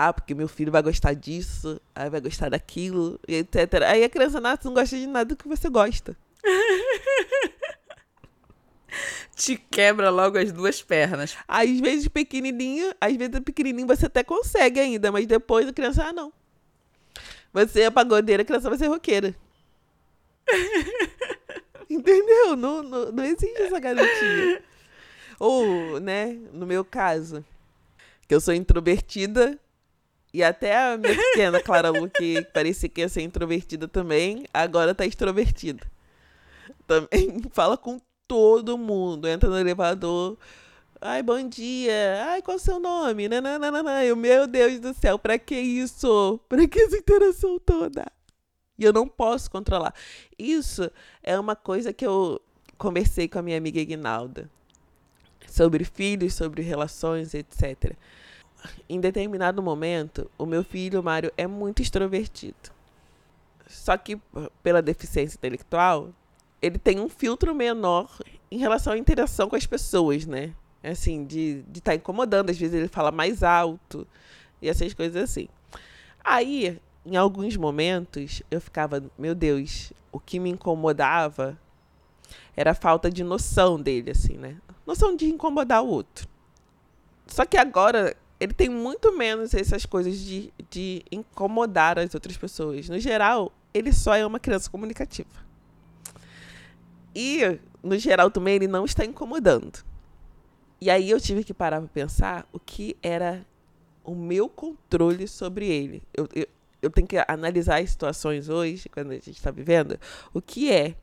Ah, 0.07 0.13
porque 0.13 0.33
meu 0.33 0.47
filho 0.47 0.71
vai 0.71 0.81
gostar 0.81 1.13
disso, 1.13 1.79
aí 1.93 2.09
vai 2.09 2.21
gostar 2.21 2.49
daquilo, 2.49 3.19
etc. 3.27 3.83
Aí 3.85 4.01
a 4.01 4.09
criança 4.09 4.39
nasce 4.39 4.63
não 4.63 4.73
gosta 4.73 4.97
de 4.97 5.05
nada 5.05 5.35
que 5.35 5.45
você 5.45 5.69
gosta. 5.69 6.15
Te 9.35 9.57
quebra 9.57 10.09
logo 10.09 10.37
as 10.37 10.53
duas 10.53 10.81
pernas. 10.81 11.35
Às 11.45 11.81
vezes 11.81 12.07
pequenininho, 12.07 12.93
às 13.01 13.13
vezes 13.13 13.41
pequenininho 13.41 13.87
você 13.87 14.05
até 14.05 14.23
consegue 14.23 14.79
ainda, 14.79 15.11
mas 15.11 15.27
depois 15.27 15.67
a 15.67 15.73
criança, 15.73 16.05
ah, 16.05 16.13
não. 16.13 16.31
Você 17.51 17.81
é 17.81 17.91
pagodeira, 17.91 18.43
a 18.43 18.45
criança 18.45 18.69
vai 18.69 18.77
ser 18.77 18.87
roqueira. 18.87 19.35
Entendeu? 21.89 22.55
Não, 22.55 22.81
não, 22.81 23.11
não 23.11 23.25
existe 23.25 23.61
essa 23.61 23.79
garantia. 23.79 24.63
Ou, 25.37 25.99
né, 25.99 26.39
no 26.53 26.65
meu 26.65 26.85
caso, 26.85 27.43
que 28.27 28.33
eu 28.33 28.39
sou 28.39 28.53
introvertida, 28.53 29.59
e 30.33 30.43
até 30.43 30.77
a 30.77 30.97
minha 30.97 31.15
pequena 31.15 31.61
Clara 31.61 31.89
Lu, 31.89 32.09
que 32.09 32.43
parecia 32.53 32.87
que 32.87 33.01
ia 33.01 33.09
ser 33.09 33.21
introvertida 33.21 33.87
também, 33.87 34.45
agora 34.53 34.93
tá 34.93 35.05
extrovertida. 35.05 35.85
Também 36.85 37.41
fala 37.51 37.75
com 37.75 37.99
todo 38.27 38.77
mundo. 38.77 39.27
Entra 39.27 39.49
no 39.49 39.57
elevador. 39.57 40.37
Ai, 41.01 41.23
bom 41.23 41.47
dia. 41.47 42.25
Ai, 42.27 42.41
qual 42.43 42.57
é 42.57 42.59
o 42.59 42.63
seu 42.63 42.79
nome? 42.79 43.27
Nananana. 43.27 44.05
Eu, 44.05 44.15
meu 44.15 44.45
Deus 44.45 44.79
do 44.79 44.93
céu, 44.93 45.17
pra 45.17 45.39
que 45.39 45.55
isso? 45.55 46.39
Pra 46.47 46.67
que 46.67 46.79
essa 46.79 46.97
interação 46.97 47.57
toda? 47.57 48.05
E 48.77 48.83
eu 48.83 48.93
não 48.93 49.07
posso 49.07 49.49
controlar. 49.49 49.95
Isso 50.37 50.91
é 51.23 51.39
uma 51.39 51.55
coisa 51.55 51.91
que 51.91 52.05
eu 52.05 52.39
conversei 52.77 53.27
com 53.27 53.39
a 53.39 53.41
minha 53.41 53.57
amiga 53.57 53.79
Ignalda. 53.79 54.49
Sobre 55.47 55.83
filhos, 55.83 56.35
sobre 56.35 56.61
relações, 56.61 57.33
etc 57.33 57.95
em 58.87 58.99
determinado 58.99 59.61
momento, 59.61 60.29
o 60.37 60.45
meu 60.45 60.63
filho, 60.63 61.03
Mário, 61.03 61.31
é 61.37 61.47
muito 61.47 61.81
extrovertido. 61.81 62.71
Só 63.67 63.95
que, 63.97 64.19
pela 64.63 64.81
deficiência 64.81 65.37
intelectual, 65.37 66.09
ele 66.61 66.77
tem 66.77 66.99
um 66.99 67.07
filtro 67.07 67.53
menor 67.53 68.09
em 68.51 68.57
relação 68.57 68.93
à 68.93 68.97
interação 68.97 69.47
com 69.47 69.55
as 69.55 69.65
pessoas, 69.65 70.25
né? 70.25 70.53
Assim, 70.83 71.25
de 71.25 71.59
estar 71.59 71.71
de 71.71 71.81
tá 71.81 71.95
incomodando. 71.95 72.49
Às 72.49 72.57
vezes 72.57 72.75
ele 72.75 72.87
fala 72.87 73.11
mais 73.11 73.43
alto 73.43 74.07
e 74.61 74.67
essas 74.67 74.93
coisas 74.93 75.23
assim. 75.23 75.47
Aí, 76.23 76.79
em 77.05 77.15
alguns 77.15 77.55
momentos, 77.55 78.41
eu 78.49 78.59
ficava, 78.59 79.03
meu 79.17 79.35
Deus, 79.35 79.93
o 80.11 80.19
que 80.19 80.39
me 80.39 80.49
incomodava 80.49 81.57
era 82.55 82.71
a 82.71 82.75
falta 82.75 83.09
de 83.09 83.23
noção 83.23 83.79
dele, 83.79 84.11
assim, 84.11 84.37
né? 84.37 84.57
Noção 84.85 85.15
de 85.15 85.27
incomodar 85.27 85.83
o 85.83 85.87
outro. 85.87 86.27
Só 87.27 87.45
que 87.45 87.57
agora 87.57 88.15
ele 88.39 88.53
tem 88.53 88.69
muito 88.69 89.15
menos 89.17 89.53
essas 89.53 89.85
coisas 89.85 90.17
de, 90.17 90.53
de 90.69 91.03
incomodar 91.11 91.99
as 91.99 92.13
outras 92.13 92.37
pessoas. 92.37 92.87
No 92.87 92.97
geral, 92.97 93.51
ele 93.73 93.91
só 93.91 94.15
é 94.15 94.25
uma 94.25 94.39
criança 94.39 94.69
comunicativa. 94.69 95.29
E, 97.13 97.59
no 97.83 97.97
geral, 97.97 98.31
também 98.31 98.55
ele 98.55 98.67
não 98.67 98.85
está 98.85 99.03
incomodando. 99.03 99.83
E 100.79 100.89
aí 100.89 101.09
eu 101.09 101.19
tive 101.19 101.43
que 101.43 101.53
parar 101.53 101.79
para 101.81 101.89
pensar 101.89 102.47
o 102.53 102.59
que 102.59 102.95
era 103.03 103.45
o 104.03 104.15
meu 104.15 104.47
controle 104.47 105.27
sobre 105.27 105.67
ele. 105.67 106.01
Eu, 106.13 106.27
eu, 106.33 106.47
eu 106.81 106.89
tenho 106.89 107.07
que 107.07 107.17
analisar 107.27 107.81
as 107.81 107.89
situações 107.89 108.47
hoje, 108.47 108.87
quando 108.87 109.11
a 109.11 109.15
gente 109.15 109.31
está 109.31 109.51
vivendo, 109.51 109.99
o 110.33 110.41
que 110.41 110.71
é 110.71 110.95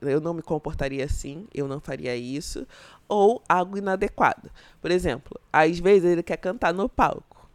eu 0.00 0.20
não 0.20 0.34
me 0.34 0.42
comportaria 0.42 1.04
assim, 1.04 1.46
eu 1.52 1.66
não 1.66 1.80
faria 1.80 2.16
isso, 2.16 2.66
ou 3.08 3.42
algo 3.48 3.78
inadequado. 3.78 4.50
Por 4.80 4.90
exemplo, 4.90 5.40
às 5.52 5.78
vezes 5.78 6.10
ele 6.10 6.22
quer 6.22 6.36
cantar 6.36 6.72
no 6.72 6.88
palco. 6.88 7.48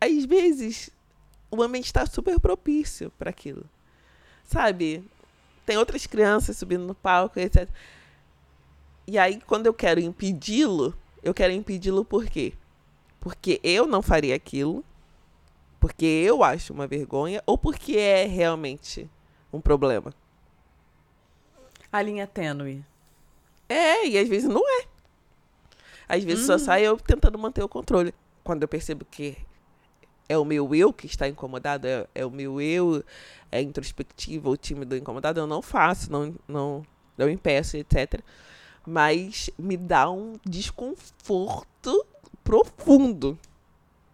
Às 0.00 0.24
vezes 0.24 0.90
o 1.50 1.62
ambiente 1.62 1.86
está 1.86 2.06
super 2.06 2.38
propício 2.38 3.10
para 3.18 3.30
aquilo. 3.30 3.64
Sabe? 4.44 5.04
Tem 5.66 5.76
outras 5.76 6.06
crianças 6.06 6.56
subindo 6.56 6.86
no 6.86 6.94
palco, 6.94 7.38
etc. 7.38 7.68
E 9.06 9.18
aí, 9.18 9.40
quando 9.46 9.66
eu 9.66 9.74
quero 9.74 10.00
impedi-lo, 10.00 10.96
eu 11.22 11.34
quero 11.34 11.52
impedi-lo 11.52 12.04
por 12.04 12.26
quê? 12.26 12.52
Porque 13.20 13.60
eu 13.62 13.86
não 13.86 14.02
faria 14.02 14.34
aquilo, 14.34 14.84
porque 15.80 16.04
eu 16.04 16.42
acho 16.44 16.72
uma 16.72 16.86
vergonha, 16.86 17.42
ou 17.46 17.58
porque 17.58 17.96
é 17.96 18.24
realmente 18.26 19.08
um 19.52 19.60
problema 19.60 20.12
a 21.92 22.02
linha 22.02 22.26
tênue. 22.26 22.84
É, 23.68 24.06
e 24.06 24.18
às 24.18 24.28
vezes 24.28 24.48
não 24.48 24.62
é. 24.80 24.86
Às 26.08 26.24
vezes 26.24 26.46
só 26.46 26.54
uhum. 26.54 26.58
sai 26.58 26.86
eu 26.86 26.96
tentando 26.96 27.38
manter 27.38 27.62
o 27.62 27.68
controle. 27.68 28.14
Quando 28.42 28.62
eu 28.62 28.68
percebo 28.68 29.04
que 29.04 29.36
é 30.28 30.38
o 30.38 30.44
meu 30.44 30.74
eu 30.74 30.92
que 30.92 31.06
está 31.06 31.28
incomodado, 31.28 31.86
é, 31.86 32.06
é 32.14 32.24
o 32.24 32.30
meu 32.30 32.60
eu, 32.60 33.04
é 33.52 33.60
introspectivo 33.60 34.48
ou 34.48 34.56
tímido 34.56 34.96
incomodado, 34.96 35.40
eu 35.40 35.46
não 35.46 35.60
faço, 35.60 36.10
não, 36.10 36.34
não, 36.46 36.82
não 37.16 37.28
impeço, 37.28 37.76
etc. 37.76 38.22
Mas 38.86 39.50
me 39.58 39.76
dá 39.76 40.10
um 40.10 40.34
desconforto 40.46 42.06
profundo. 42.42 43.38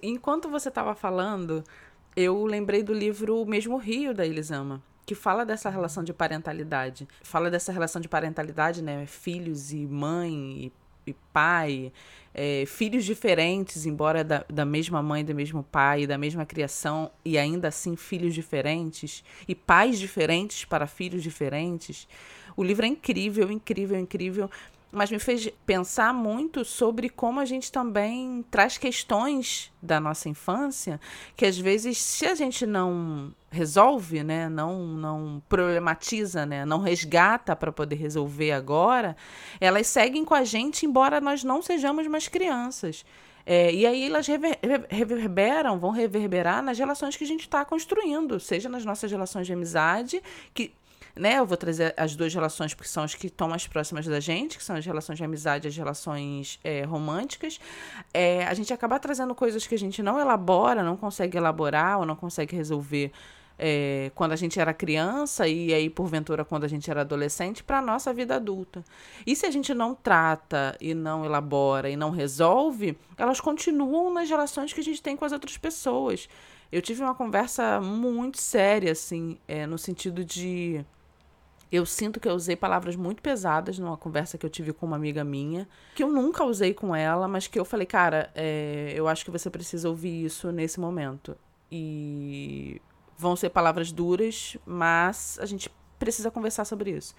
Enquanto 0.02 0.48
você 0.48 0.68
estava 0.68 0.94
falando, 0.94 1.62
eu 2.16 2.44
lembrei 2.44 2.82
do 2.82 2.92
livro 2.92 3.40
O 3.40 3.46
Mesmo 3.46 3.76
Rio, 3.76 4.12
da 4.12 4.26
Elisama 4.26 4.82
que 5.06 5.14
fala 5.14 5.44
dessa 5.44 5.68
relação 5.70 6.02
de 6.02 6.12
parentalidade. 6.12 7.06
Fala 7.22 7.50
dessa 7.50 7.72
relação 7.72 8.00
de 8.00 8.08
parentalidade, 8.08 8.82
né? 8.82 9.06
Filhos 9.06 9.72
e 9.72 9.86
mãe, 9.86 10.66
e 10.66 10.72
e 11.06 11.14
pai, 11.32 11.92
é, 12.32 12.64
filhos 12.66 13.04
diferentes, 13.04 13.86
embora 13.86 14.24
da, 14.24 14.44
da 14.48 14.64
mesma 14.64 15.02
mãe, 15.02 15.24
do 15.24 15.34
mesmo 15.34 15.62
pai, 15.62 16.06
da 16.06 16.16
mesma 16.16 16.44
criação, 16.46 17.10
e 17.24 17.36
ainda 17.38 17.68
assim 17.68 17.96
filhos 17.96 18.34
diferentes, 18.34 19.22
e 19.46 19.54
pais 19.54 19.98
diferentes 19.98 20.64
para 20.64 20.86
filhos 20.86 21.22
diferentes. 21.22 22.08
O 22.56 22.62
livro 22.62 22.84
é 22.84 22.88
incrível, 22.88 23.50
incrível, 23.50 23.98
incrível 23.98 24.50
mas 24.94 25.10
me 25.10 25.18
fez 25.18 25.48
pensar 25.66 26.14
muito 26.14 26.64
sobre 26.64 27.08
como 27.08 27.40
a 27.40 27.44
gente 27.44 27.70
também 27.70 28.44
traz 28.50 28.78
questões 28.78 29.72
da 29.82 30.00
nossa 30.00 30.28
infância 30.28 31.00
que 31.36 31.44
às 31.44 31.58
vezes 31.58 31.98
se 31.98 32.26
a 32.26 32.34
gente 32.34 32.64
não 32.64 33.34
resolve, 33.50 34.22
né, 34.22 34.48
não 34.48 34.86
não 34.86 35.42
problematiza, 35.48 36.46
né, 36.46 36.64
não 36.64 36.80
resgata 36.80 37.54
para 37.54 37.72
poder 37.72 37.96
resolver 37.96 38.52
agora, 38.52 39.16
elas 39.60 39.86
seguem 39.86 40.24
com 40.24 40.34
a 40.34 40.44
gente 40.44 40.86
embora 40.86 41.20
nós 41.20 41.44
não 41.44 41.60
sejamos 41.60 42.06
mais 42.06 42.28
crianças. 42.28 43.04
É, 43.46 43.70
e 43.72 43.84
aí 43.86 44.06
elas 44.06 44.26
rever, 44.26 44.58
reverberam, 44.88 45.78
vão 45.78 45.90
reverberar 45.90 46.62
nas 46.62 46.78
relações 46.78 47.14
que 47.14 47.24
a 47.24 47.26
gente 47.26 47.42
está 47.42 47.62
construindo, 47.64 48.40
seja 48.40 48.70
nas 48.70 48.84
nossas 48.86 49.10
relações 49.10 49.46
de 49.46 49.52
amizade, 49.52 50.22
que 50.54 50.72
né? 51.16 51.38
Eu 51.38 51.46
vou 51.46 51.56
trazer 51.56 51.94
as 51.96 52.16
duas 52.16 52.34
relações, 52.34 52.74
porque 52.74 52.88
são 52.88 53.04
as 53.04 53.14
que 53.14 53.28
estão 53.28 53.48
mais 53.48 53.66
próximas 53.66 54.06
da 54.06 54.18
gente, 54.18 54.58
que 54.58 54.64
são 54.64 54.76
as 54.76 54.84
relações 54.84 55.16
de 55.16 55.24
amizade 55.24 55.68
as 55.68 55.76
relações 55.76 56.58
é, 56.64 56.82
românticas. 56.82 57.60
É, 58.12 58.44
a 58.46 58.54
gente 58.54 58.72
acaba 58.72 58.98
trazendo 58.98 59.34
coisas 59.34 59.66
que 59.66 59.74
a 59.74 59.78
gente 59.78 60.02
não 60.02 60.18
elabora, 60.18 60.82
não 60.82 60.96
consegue 60.96 61.36
elaborar 61.36 62.00
ou 62.00 62.06
não 62.06 62.16
consegue 62.16 62.56
resolver. 62.56 63.12
É, 63.56 64.10
quando 64.16 64.32
a 64.32 64.36
gente 64.36 64.58
era 64.58 64.74
criança 64.74 65.46
e 65.46 65.72
aí 65.72 65.88
porventura 65.88 66.44
quando 66.44 66.64
a 66.64 66.68
gente 66.68 66.90
era 66.90 67.02
adolescente 67.02 67.62
para 67.62 67.78
a 67.78 67.82
nossa 67.82 68.12
vida 68.12 68.34
adulta. 68.34 68.82
E 69.24 69.36
se 69.36 69.46
a 69.46 69.50
gente 69.52 69.72
não 69.72 69.94
trata 69.94 70.76
e 70.80 70.92
não 70.92 71.24
elabora 71.24 71.88
e 71.88 71.96
não 71.96 72.10
resolve, 72.10 72.98
elas 73.16 73.40
continuam 73.40 74.12
nas 74.12 74.28
relações 74.28 74.72
que 74.72 74.80
a 74.80 74.82
gente 74.84 75.00
tem 75.00 75.16
com 75.16 75.24
as 75.24 75.30
outras 75.30 75.56
pessoas. 75.56 76.28
Eu 76.72 76.82
tive 76.82 77.04
uma 77.04 77.14
conversa 77.14 77.80
muito 77.80 78.40
séria, 78.40 78.90
assim, 78.90 79.38
é, 79.46 79.64
no 79.64 79.78
sentido 79.78 80.24
de 80.24 80.84
eu 81.74 81.84
sinto 81.84 82.20
que 82.20 82.28
eu 82.28 82.34
usei 82.34 82.54
palavras 82.54 82.94
muito 82.94 83.20
pesadas 83.20 83.78
numa 83.78 83.96
conversa 83.96 84.38
que 84.38 84.46
eu 84.46 84.50
tive 84.50 84.72
com 84.72 84.86
uma 84.86 84.96
amiga 84.96 85.24
minha, 85.24 85.68
que 85.94 86.02
eu 86.02 86.12
nunca 86.12 86.44
usei 86.44 86.72
com 86.72 86.94
ela, 86.94 87.26
mas 87.26 87.46
que 87.46 87.58
eu 87.58 87.64
falei, 87.64 87.86
cara, 87.86 88.30
é, 88.34 88.92
eu 88.94 89.08
acho 89.08 89.24
que 89.24 89.30
você 89.30 89.50
precisa 89.50 89.88
ouvir 89.88 90.24
isso 90.24 90.52
nesse 90.52 90.78
momento. 90.78 91.36
E 91.72 92.80
vão 93.16 93.34
ser 93.34 93.50
palavras 93.50 93.90
duras, 93.90 94.56
mas 94.64 95.38
a 95.40 95.46
gente 95.46 95.68
precisa 95.98 96.30
conversar 96.30 96.64
sobre 96.64 96.90
isso. 96.90 97.14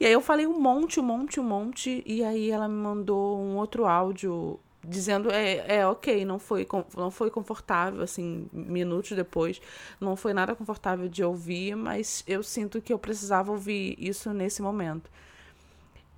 E 0.00 0.06
aí 0.06 0.12
eu 0.12 0.20
falei 0.20 0.46
um 0.46 0.58
monte, 0.58 1.00
um 1.00 1.02
monte, 1.02 1.40
um 1.40 1.44
monte, 1.44 2.02
e 2.06 2.22
aí 2.22 2.50
ela 2.50 2.68
me 2.68 2.76
mandou 2.76 3.38
um 3.38 3.56
outro 3.56 3.84
áudio 3.84 4.58
dizendo 4.84 5.30
é, 5.30 5.78
é 5.78 5.86
ok, 5.86 6.24
não 6.24 6.38
foi, 6.38 6.66
não 6.96 7.10
foi 7.10 7.30
confortável, 7.30 8.02
assim, 8.02 8.48
minutos 8.52 9.12
depois, 9.12 9.60
não 10.00 10.16
foi 10.16 10.32
nada 10.32 10.54
confortável 10.54 11.08
de 11.08 11.22
ouvir, 11.22 11.76
mas 11.76 12.22
eu 12.26 12.42
sinto 12.42 12.80
que 12.80 12.92
eu 12.92 12.98
precisava 12.98 13.50
ouvir 13.50 13.96
isso 13.98 14.32
nesse 14.32 14.62
momento. 14.62 15.10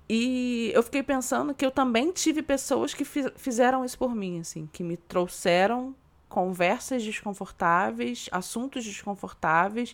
E 0.09 0.71
eu 0.73 0.83
fiquei 0.83 1.01
pensando 1.01 1.53
que 1.53 1.65
eu 1.65 1.71
também 1.71 2.11
tive 2.11 2.41
pessoas 2.41 2.93
que 2.93 3.05
fizeram 3.05 3.85
isso 3.85 3.97
por 3.97 4.13
mim, 4.13 4.41
assim, 4.41 4.67
que 4.71 4.83
me 4.83 4.97
trouxeram 4.97 5.95
conversas 6.31 7.03
desconfortáveis, 7.03 8.29
assuntos 8.31 8.85
desconfortáveis, 8.85 9.93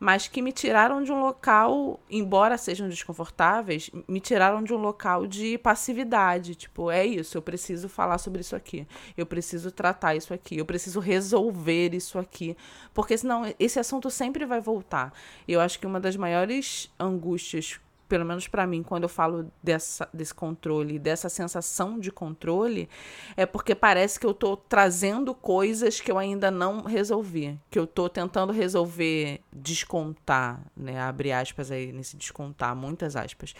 mas 0.00 0.26
que 0.26 0.42
me 0.42 0.50
tiraram 0.50 1.00
de 1.00 1.12
um 1.12 1.20
local, 1.20 2.00
embora 2.10 2.58
sejam 2.58 2.88
desconfortáveis, 2.88 3.88
me 4.08 4.18
tiraram 4.18 4.64
de 4.64 4.74
um 4.74 4.78
local 4.78 5.28
de 5.28 5.56
passividade. 5.58 6.56
Tipo, 6.56 6.90
é 6.90 7.06
isso, 7.06 7.38
eu 7.38 7.42
preciso 7.42 7.88
falar 7.88 8.18
sobre 8.18 8.40
isso 8.40 8.56
aqui. 8.56 8.84
Eu 9.16 9.24
preciso 9.24 9.70
tratar 9.70 10.16
isso 10.16 10.34
aqui. 10.34 10.58
Eu 10.58 10.66
preciso 10.66 10.98
resolver 10.98 11.94
isso 11.94 12.18
aqui. 12.18 12.56
Porque 12.92 13.16
senão 13.16 13.44
esse 13.56 13.78
assunto 13.78 14.10
sempre 14.10 14.44
vai 14.44 14.60
voltar. 14.60 15.12
Eu 15.46 15.60
acho 15.60 15.78
que 15.78 15.86
uma 15.86 16.00
das 16.00 16.16
maiores 16.16 16.92
angústias 16.98 17.78
pelo 18.08 18.24
menos 18.24 18.46
para 18.46 18.66
mim, 18.66 18.82
quando 18.82 19.04
eu 19.04 19.08
falo 19.08 19.50
dessa, 19.62 20.08
desse 20.12 20.34
controle, 20.34 20.98
dessa 20.98 21.28
sensação 21.28 21.98
de 21.98 22.10
controle, 22.10 22.88
é 23.36 23.44
porque 23.44 23.74
parece 23.74 24.18
que 24.18 24.26
eu 24.26 24.30
estou 24.30 24.56
trazendo 24.56 25.34
coisas 25.34 26.00
que 26.00 26.10
eu 26.10 26.18
ainda 26.18 26.50
não 26.50 26.82
resolvi, 26.82 27.58
que 27.70 27.78
eu 27.78 27.84
estou 27.84 28.08
tentando 28.08 28.52
resolver, 28.52 29.40
descontar, 29.52 30.60
né? 30.76 31.00
Abre 31.00 31.32
aspas 31.32 31.70
aí 31.70 31.92
nesse 31.92 32.16
descontar, 32.16 32.74
muitas 32.76 33.16
aspas, 33.16 33.54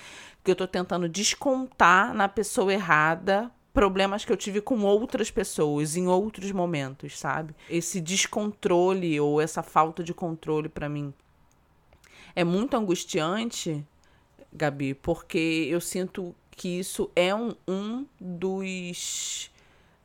que 0.44 0.50
eu 0.50 0.54
estou 0.54 0.68
tentando 0.68 1.09
descontar 1.09 2.14
na 2.14 2.28
pessoa 2.28 2.72
errada 2.72 3.50
problemas 3.72 4.24
que 4.24 4.32
eu 4.32 4.37
tive 4.38 4.62
com 4.62 4.85
outras 4.85 5.30
pessoas 5.30 5.96
em 5.96 6.06
outros 6.06 6.50
momentos, 6.50 7.18
sabe? 7.18 7.54
Esse 7.68 8.00
descontrole 8.00 9.20
ou 9.20 9.40
essa 9.40 9.62
falta 9.62 10.02
de 10.02 10.14
controle 10.14 10.68
para 10.68 10.88
mim 10.88 11.12
é 12.37 12.44
muito 12.44 12.76
angustiante 12.76 13.85
Gabi, 14.57 14.95
porque 14.95 15.69
eu 15.71 15.81
sinto 15.81 16.35
que 16.51 16.79
isso 16.79 17.11
é 17.14 17.35
um, 17.35 17.55
um 17.69 18.07
dos 18.19 19.51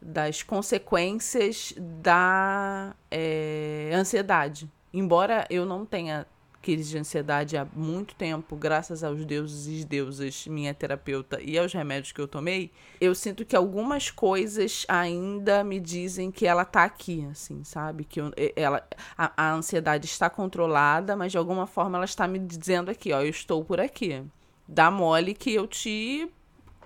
das 0.02 0.42
consequências 0.42 1.74
da 1.78 2.96
é, 3.10 3.92
ansiedade. 3.94 4.70
Embora 4.92 5.46
eu 5.50 5.66
não 5.66 5.86
tenha 5.86 6.26
crise 6.62 6.92
de 6.92 6.98
ansiedade 6.98 7.58
há 7.58 7.66
muito 7.76 8.14
tempo, 8.16 8.56
graças 8.56 9.04
aos 9.04 9.26
deuses 9.26 9.82
e 9.82 9.86
deusas, 9.86 10.46
minha 10.48 10.74
terapeuta, 10.74 11.42
e 11.42 11.58
aos 11.58 11.74
remédios 11.74 12.12
que 12.12 12.22
eu 12.22 12.28
tomei, 12.28 12.72
eu 13.00 13.16
sinto 13.16 13.44
que 13.44 13.56
algumas 13.56 14.12
coisas 14.12 14.86
ainda 14.88 15.64
me 15.64 15.80
dizem 15.80 16.32
que 16.32 16.46
ela 16.46 16.64
tá 16.64 16.84
aqui, 16.84 17.28
assim, 17.32 17.64
sabe? 17.64 18.04
Que 18.04 18.22
eu, 18.22 18.32
ela, 18.56 18.86
a, 19.18 19.50
a 19.50 19.54
ansiedade 19.54 20.06
está 20.06 20.30
controlada, 20.30 21.16
mas 21.16 21.32
de 21.32 21.38
alguma 21.38 21.66
forma 21.66 21.98
ela 21.98 22.06
está 22.06 22.28
me 22.28 22.38
dizendo 22.38 22.92
aqui, 22.92 23.12
ó, 23.12 23.22
eu 23.22 23.30
estou 23.30 23.66
por 23.66 23.80
aqui 23.80 24.24
dá 24.72 24.90
mole 24.90 25.34
que 25.34 25.54
eu 25.54 25.68
te 25.68 26.28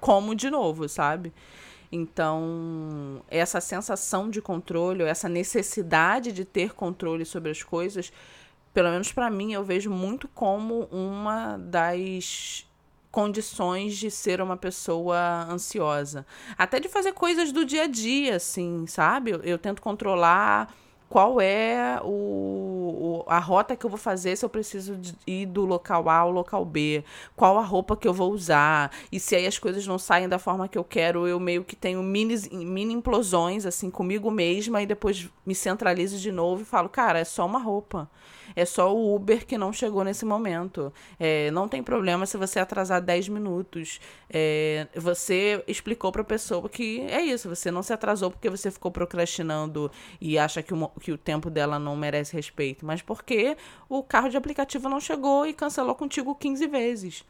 como 0.02 0.36
de 0.36 0.50
novo, 0.50 0.90
sabe? 0.90 1.32
Então, 1.92 3.24
essa 3.30 3.62
sensação 3.62 4.30
de 4.30 4.42
controle, 4.42 5.04
essa 5.04 5.30
necessidade 5.30 6.32
de 6.32 6.44
ter 6.44 6.74
controle 6.74 7.24
sobre 7.24 7.52
as 7.52 7.64
coisas, 7.64 8.12
pelo 8.74 8.90
menos 8.90 9.12
para 9.12 9.30
mim, 9.30 9.54
eu 9.54 9.64
vejo 9.64 9.90
muito 9.90 10.28
como 10.28 10.88
uma 10.92 11.58
das 11.58 12.68
condições 13.12 13.96
de 13.96 14.12
ser 14.12 14.42
uma 14.42 14.58
pessoa 14.58 15.48
ansiosa. 15.50 16.26
Até 16.58 16.80
de 16.82 16.90
fazer 16.90 17.14
coisas 17.14 17.52
do 17.54 17.64
dia 17.64 17.84
a 17.84 17.88
dia, 17.88 18.36
assim, 18.36 18.86
sabe? 18.88 19.32
Eu, 19.32 19.40
eu 19.42 19.58
tento 19.58 19.82
controlar 19.82 20.74
qual 21.10 21.40
é 21.40 22.00
o, 22.04 22.08
o, 22.08 23.24
a 23.28 23.40
rota 23.40 23.76
que 23.76 23.86
eu 23.86 23.90
vou 23.90 24.00
fazer 24.00 24.36
se 24.36 24.44
eu 24.44 24.50
preciso 24.50 24.96
de 24.96 25.16
ir 25.26 25.46
do 25.46 25.66
local 25.66 26.10
A 26.10 26.18
ao 26.18 26.32
local 26.32 26.66
B, 26.66 27.04
qual 27.36 27.58
a 27.58 27.64
roupa 27.64 27.96
que 27.96 28.08
eu 28.08 28.14
vou 28.14 28.32
usar, 28.32 28.92
e 29.12 29.20
se 29.20 29.36
aí 29.36 29.46
as 29.46 29.58
coisas 29.60 29.86
não 29.86 29.98
saem 29.98 30.28
da 30.28 30.40
forma 30.40 30.68
que 30.68 30.78
eu 30.78 30.84
quero, 30.84 31.28
eu 31.28 31.40
meio 31.40 31.64
que 31.64 31.76
tenho 31.76 32.02
mini, 32.02 32.36
mini 32.52 32.94
implosões 32.94 33.66
assim 33.66 33.90
comigo 33.90 34.32
mesma 34.32 34.82
e 34.82 34.86
depois 34.86 35.30
me 35.46 35.56
centralizo 35.56 36.18
de 36.18 36.32
novo 36.32 36.64
e 36.64 36.66
falo, 36.66 36.90
cara, 36.90 37.20
é 37.20 37.24
só 37.24 37.46
uma 37.46 37.60
roupa. 37.60 38.10
É 38.56 38.66
só 38.66 38.96
o 38.96 39.16
Uber 39.16 39.46
que 39.46 39.58
não 39.58 39.74
chegou 39.74 40.04
nesse 40.04 40.26
momento. 40.26 40.94
É, 41.20 41.52
não 41.52 41.68
tem 41.68 41.84
problema 41.84 42.26
se 42.26 42.38
você 42.38 42.60
atrasar 42.60 43.02
10 43.02 43.30
minutos. 43.30 44.00
É, 44.30 44.88
você 44.96 45.64
explicou 45.68 46.12
para 46.12 46.22
a 46.22 46.26
pessoa 46.26 46.70
que 46.70 47.02
é 47.02 47.22
isso, 47.22 47.50
você 47.50 47.70
não 47.70 47.84
se 47.84 47.92
atrasou 47.92 48.32
porque 48.32 48.50
você 48.50 48.72
ficou 48.72 48.92
procrastinando 48.92 49.92
e 50.22 50.38
acha 50.38 50.64
que 50.64 50.74
o, 50.74 50.88
que 51.00 51.12
o 51.12 51.18
tempo 51.18 51.50
dela 51.50 51.78
não 51.78 51.96
merece 51.96 52.36
respeito, 52.36 52.86
mas 52.86 53.02
porque 53.02 53.58
o 53.90 54.02
carro 54.04 54.30
de 54.30 54.38
aplicativo 54.38 54.88
não 54.88 55.00
chegou 55.00 55.46
e 55.46 55.54
cancelou 55.54 55.96
contigo 55.96 56.34
15 56.36 56.68
vezes. 56.68 57.26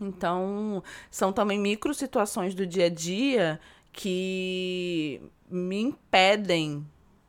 Então, 0.00 0.82
são 1.10 1.32
também 1.32 1.58
micro 1.58 1.92
situações 1.92 2.54
do 2.54 2.64
dia 2.64 2.86
a 2.86 2.88
dia 2.88 3.60
que 3.92 5.20
me 5.50 5.80
impedem 5.80 6.86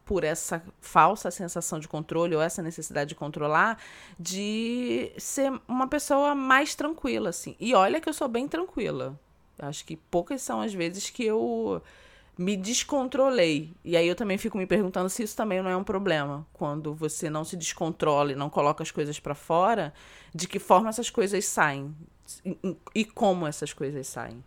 por 0.10 0.24
essa 0.24 0.64
falsa 0.82 1.30
sensação 1.30 1.80
de 1.80 1.88
controle 1.88 2.36
ou 2.36 2.42
essa 2.42 2.64
necessidade 2.64 3.10
de 3.10 3.16
controlar, 3.16 3.78
de 4.20 5.12
ser 5.20 5.54
uma 5.68 5.88
pessoa 5.88 6.34
mais 6.34 6.74
tranquila, 6.74 7.30
assim. 7.30 7.56
E 7.60 7.76
olha 7.76 8.02
que 8.02 8.10
eu 8.10 8.14
sou 8.14 8.28
bem 8.28 8.48
tranquila. 8.48 9.16
Acho 9.60 9.86
que 9.86 9.96
poucas 9.96 10.42
são 10.42 10.62
as 10.62 10.74
vezes 10.74 11.12
que 11.12 11.24
eu 11.24 11.80
me 12.36 12.58
descontrolei. 12.58 13.72
E 13.86 13.96
aí 13.96 14.08
eu 14.08 14.16
também 14.16 14.40
fico 14.40 14.58
me 14.58 14.66
perguntando 14.66 15.12
se 15.12 15.22
isso 15.22 15.38
também 15.38 15.62
não 15.62 15.70
é 15.70 15.78
um 15.78 15.84
problema. 15.84 16.44
Quando 16.54 16.92
você 16.92 17.30
não 17.30 17.44
se 17.44 17.56
descontrola 17.56 18.32
e 18.32 18.36
não 18.36 18.50
coloca 18.50 18.82
as 18.82 18.90
coisas 18.90 19.20
para 19.20 19.36
fora, 19.36 19.94
de 20.34 20.48
que 20.48 20.58
forma 20.58 20.90
essas 20.90 21.12
coisas 21.12 21.46
saem? 21.46 21.96
E 22.96 23.06
como 23.06 23.46
essas 23.46 23.74
coisas 23.74 24.08
saem? 24.08 24.44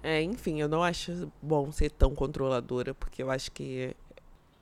É, 0.00 0.22
enfim, 0.22 0.60
eu 0.60 0.68
não 0.68 0.84
acho 0.84 1.32
bom 1.42 1.72
ser 1.72 1.90
tão 1.90 2.14
controladora, 2.14 2.94
porque 2.94 3.20
eu 3.20 3.32
acho 3.32 3.50
que 3.50 3.96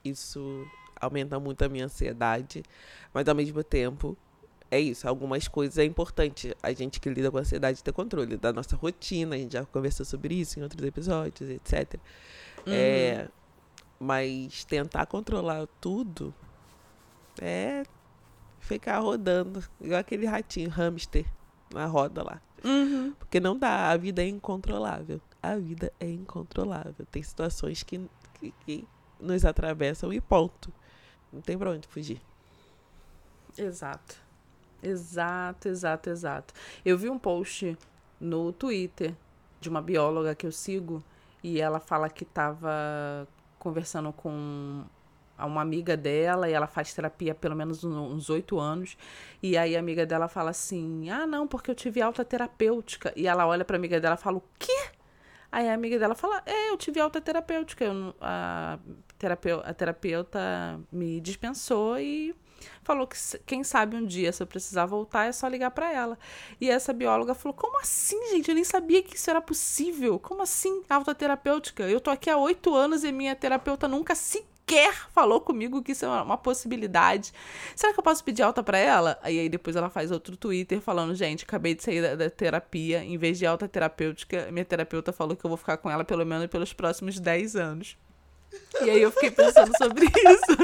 isso 0.03 0.65
aumenta 0.99 1.39
muito 1.39 1.61
a 1.63 1.69
minha 1.69 1.85
ansiedade, 1.85 2.63
mas 3.13 3.27
ao 3.27 3.35
mesmo 3.35 3.63
tempo 3.63 4.17
é 4.71 4.79
isso. 4.79 5.07
Algumas 5.07 5.47
coisas 5.47 5.77
é 5.77 5.85
importante 5.85 6.55
a 6.61 6.73
gente 6.73 6.99
que 6.99 7.09
lida 7.09 7.29
com 7.29 7.37
ansiedade 7.37 7.83
ter 7.83 7.93
controle 7.93 8.37
da 8.37 8.51
nossa 8.51 8.75
rotina. 8.75 9.35
A 9.35 9.37
gente 9.37 9.53
já 9.53 9.65
conversou 9.65 10.05
sobre 10.05 10.35
isso 10.35 10.59
em 10.59 10.63
outros 10.63 10.83
episódios, 10.85 11.49
etc. 11.49 11.99
Uhum. 12.65 12.73
É, 12.73 13.27
mas 13.99 14.65
tentar 14.65 15.05
controlar 15.05 15.67
tudo 15.79 16.33
é 17.39 17.83
ficar 18.59 18.99
rodando, 18.99 19.63
igual 19.79 19.99
aquele 19.99 20.25
ratinho, 20.25 20.69
hamster, 20.69 21.25
na 21.73 21.85
roda 21.85 22.23
lá. 22.23 22.41
Uhum. 22.63 23.13
Porque 23.19 23.39
não 23.39 23.57
dá, 23.57 23.91
a 23.91 23.97
vida 23.97 24.23
é 24.23 24.27
incontrolável. 24.27 25.21
A 25.41 25.55
vida 25.57 25.91
é 25.99 26.09
incontrolável. 26.09 27.05
Tem 27.11 27.21
situações 27.21 27.83
que, 27.83 28.09
que, 28.39 28.53
que 28.65 28.87
nos 29.23 29.45
atravessam 29.45 30.11
e 30.13 30.21
ponto. 30.21 30.71
Não 31.31 31.41
tem 31.41 31.57
pra 31.57 31.71
onde 31.71 31.87
fugir. 31.87 32.21
Exato. 33.57 34.15
Exato, 34.81 35.69
exato, 35.69 36.09
exato. 36.09 36.53
Eu 36.83 36.97
vi 36.97 37.09
um 37.09 37.17
post 37.17 37.77
no 38.19 38.51
Twitter 38.51 39.15
de 39.59 39.69
uma 39.69 39.81
bióloga 39.81 40.35
que 40.35 40.45
eu 40.45 40.51
sigo 40.51 41.03
e 41.41 41.59
ela 41.61 41.79
fala 41.79 42.09
que 42.09 42.23
estava 42.23 43.27
conversando 43.57 44.11
com 44.11 44.83
uma 45.39 45.61
amiga 45.61 45.95
dela 45.97 46.49
e 46.49 46.53
ela 46.53 46.67
faz 46.67 46.93
terapia 46.93 47.33
pelo 47.33 47.55
menos 47.55 47.83
uns 47.83 48.29
oito 48.29 48.59
anos. 48.59 48.97
E 49.41 49.57
aí 49.57 49.75
a 49.75 49.79
amiga 49.79 50.05
dela 50.05 50.27
fala 50.27 50.51
assim: 50.51 51.09
Ah, 51.09 51.25
não, 51.25 51.47
porque 51.47 51.71
eu 51.71 51.75
tive 51.75 52.01
alta 52.01 52.23
terapêutica. 52.25 53.13
E 53.15 53.27
ela 53.27 53.47
olha 53.47 53.65
pra 53.65 53.77
amiga 53.77 53.99
dela 53.99 54.15
e 54.15 54.21
fala: 54.21 54.37
O 54.37 54.43
quê? 54.59 54.91
Aí 55.51 55.69
a 55.69 55.73
amiga 55.73 55.97
dela 55.99 56.15
fala: 56.15 56.41
É, 56.45 56.71
eu 56.71 56.77
tive 56.77 56.99
alta 56.99 57.21
terapêutica. 57.21 57.85
Eu, 57.85 58.13
a, 58.21 58.79
terapeu, 59.23 59.61
a 59.63 59.73
terapeuta 59.73 60.81
me 60.91 61.21
dispensou 61.21 61.97
e 61.97 62.35
falou 62.83 63.07
que 63.07 63.15
quem 63.45 63.63
sabe 63.63 63.95
um 63.95 64.05
dia, 64.05 64.33
se 64.33 64.43
eu 64.43 64.47
precisar 64.47 64.85
voltar, 64.85 65.25
é 65.27 65.31
só 65.31 65.47
ligar 65.47 65.71
para 65.71 65.91
ela. 65.91 66.19
E 66.59 66.69
essa 66.69 66.91
bióloga 66.91 67.33
falou: 67.33 67.55
Como 67.55 67.79
assim, 67.79 68.17
gente? 68.31 68.49
Eu 68.49 68.55
nem 68.55 68.65
sabia 68.65 69.01
que 69.01 69.15
isso 69.15 69.29
era 69.29 69.41
possível. 69.41 70.19
Como 70.19 70.41
assim, 70.41 70.83
alta 70.89 71.15
terapêutica? 71.15 71.83
Eu 71.83 72.01
tô 72.01 72.11
aqui 72.11 72.29
há 72.29 72.35
oito 72.37 72.75
anos 72.75 73.05
e 73.05 73.13
minha 73.13 73.33
terapeuta 73.33 73.87
nunca 73.87 74.13
sequer 74.13 74.93
falou 75.11 75.39
comigo 75.39 75.81
que 75.81 75.93
isso 75.93 76.05
é 76.05 76.21
uma 76.21 76.37
possibilidade. 76.37 77.31
Será 77.75 77.93
que 77.93 77.99
eu 77.99 78.03
posso 78.03 78.23
pedir 78.23 78.41
alta 78.41 78.61
para 78.61 78.77
ela? 78.77 79.19
E 79.23 79.39
aí 79.39 79.49
depois 79.49 79.75
ela 79.77 79.89
faz 79.89 80.11
outro 80.11 80.35
Twitter 80.35 80.81
falando: 80.81 81.15
Gente, 81.15 81.45
acabei 81.45 81.75
de 81.75 81.83
sair 81.83 82.01
da, 82.01 82.15
da 82.15 82.29
terapia. 82.29 83.05
Em 83.05 83.17
vez 83.17 83.39
de 83.39 83.45
alta 83.45 83.69
terapêutica, 83.69 84.51
minha 84.51 84.65
terapeuta 84.65 85.13
falou 85.13 85.37
que 85.37 85.45
eu 85.45 85.49
vou 85.49 85.57
ficar 85.57 85.77
com 85.77 85.89
ela 85.89 86.03
pelo 86.03 86.25
menos 86.25 86.47
pelos 86.47 86.73
próximos 86.73 87.17
10 87.21 87.55
anos. 87.55 87.97
E 88.81 88.89
aí 88.89 89.01
eu 89.01 89.11
fiquei 89.11 89.31
pensando 89.31 89.71
sobre 89.77 90.05
isso. 90.09 90.57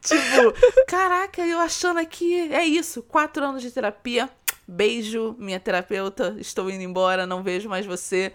tipo, 0.00 0.86
caraca, 0.86 1.42
eu 1.42 1.58
achando 1.58 1.98
aqui. 2.00 2.52
É 2.52 2.64
isso, 2.64 3.02
quatro 3.02 3.44
anos 3.44 3.62
de 3.62 3.70
terapia. 3.70 4.28
Beijo, 4.66 5.34
minha 5.38 5.60
terapeuta. 5.60 6.36
Estou 6.38 6.70
indo 6.70 6.82
embora, 6.82 7.26
não 7.26 7.42
vejo 7.42 7.68
mais 7.68 7.86
você. 7.86 8.32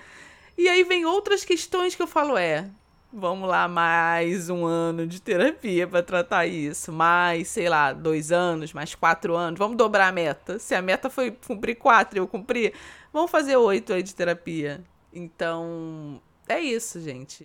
E 0.58 0.68
aí 0.68 0.84
vem 0.84 1.06
outras 1.06 1.44
questões 1.44 1.96
que 1.96 2.02
eu 2.02 2.08
falo, 2.08 2.38
é. 2.38 2.70
Vamos 3.12 3.48
lá, 3.48 3.68
mais 3.68 4.50
um 4.50 4.66
ano 4.66 5.08
de 5.08 5.22
terapia 5.22 5.88
para 5.88 6.04
tratar 6.04 6.46
isso. 6.46 6.92
Mais, 6.92 7.48
sei 7.48 7.70
lá, 7.70 7.94
dois 7.94 8.32
anos, 8.32 8.74
mais 8.74 8.94
quatro 8.94 9.36
anos. 9.36 9.58
Vamos 9.58 9.78
dobrar 9.78 10.08
a 10.10 10.12
meta. 10.12 10.60
Se 10.60 10.76
a 10.76 10.82
meta 10.82 11.10
foi 11.10 11.32
cumprir 11.32 11.76
quatro 11.76 12.18
e 12.18 12.22
eu 12.22 12.28
cumprir, 12.28 12.74
vamos 13.14 13.32
fazer 13.32 13.56
oito 13.56 13.94
aí 13.94 14.04
de 14.04 14.14
terapia. 14.14 14.84
Então, 15.14 16.22
é 16.48 16.60
isso, 16.60 17.00
gente. 17.00 17.44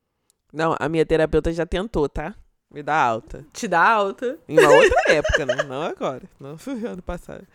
Não, 0.53 0.77
a 0.79 0.89
minha 0.89 1.07
terapeuta 1.07 1.51
já 1.53 1.65
tentou, 1.65 2.09
tá? 2.09 2.35
Me 2.71 2.83
dá 2.83 2.95
alta. 2.95 3.47
Te 3.53 3.67
dá 3.67 3.83
alta? 3.83 4.39
Em 4.47 4.59
uma 4.59 4.69
outra 4.71 5.03
época, 5.13 5.47
né? 5.47 5.63
Não 5.63 5.83
agora. 5.83 6.23
Não 6.39 6.59
foi 6.59 6.85
ano 6.85 7.03
passado. 7.03 7.47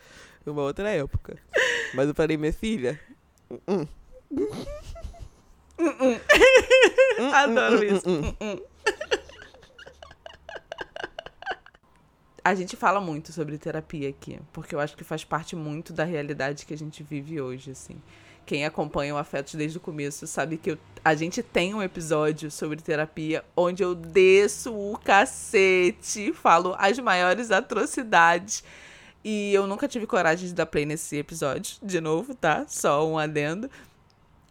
Em 0.45 0.49
uma 0.49 0.63
outra 0.63 0.89
época. 0.89 1.37
Mas 1.93 2.07
eu 2.07 2.15
falei, 2.15 2.37
minha 2.37 2.53
filha. 2.53 2.99
Uh 3.49 3.59
-uh. 3.67 3.87
Adoro 7.33 7.83
isso. 7.83 8.05
A 12.43 12.55
gente 12.55 12.75
fala 12.75 13.01
muito 13.01 13.31
sobre 13.31 13.57
terapia 13.57 14.09
aqui, 14.09 14.39
porque 14.53 14.73
eu 14.73 14.79
acho 14.79 14.95
que 14.95 15.03
faz 15.03 15.23
parte 15.23 15.55
muito 15.55 15.93
da 15.93 16.03
realidade 16.03 16.65
que 16.65 16.73
a 16.73 16.77
gente 16.77 17.03
vive 17.03 17.41
hoje, 17.41 17.71
assim 17.71 18.01
quem 18.47 18.65
acompanha 18.65 19.13
o 19.13 19.17
Afetos 19.17 19.55
desde 19.55 19.77
o 19.77 19.81
começo 19.81 20.25
sabe 20.25 20.57
que 20.57 20.71
eu, 20.71 20.77
a 21.03 21.13
gente 21.13 21.43
tem 21.43 21.73
um 21.75 21.83
episódio 21.83 22.49
sobre 22.49 22.81
terapia 22.81 23.43
onde 23.55 23.83
eu 23.83 23.93
desço 23.93 24.73
o 24.73 24.97
cacete, 24.97 26.31
falo 26.31 26.73
as 26.79 26.97
maiores 26.97 27.51
atrocidades. 27.51 28.63
E 29.21 29.53
eu 29.53 29.67
nunca 29.67 29.85
tive 29.85 30.07
coragem 30.07 30.47
de 30.47 30.53
dar 30.53 30.65
play 30.65 30.85
nesse 30.85 31.17
episódio, 31.17 31.75
de 31.83 31.99
novo, 31.99 32.33
tá? 32.33 32.65
Só 32.69 33.05
um 33.05 33.17
adendo. 33.17 33.69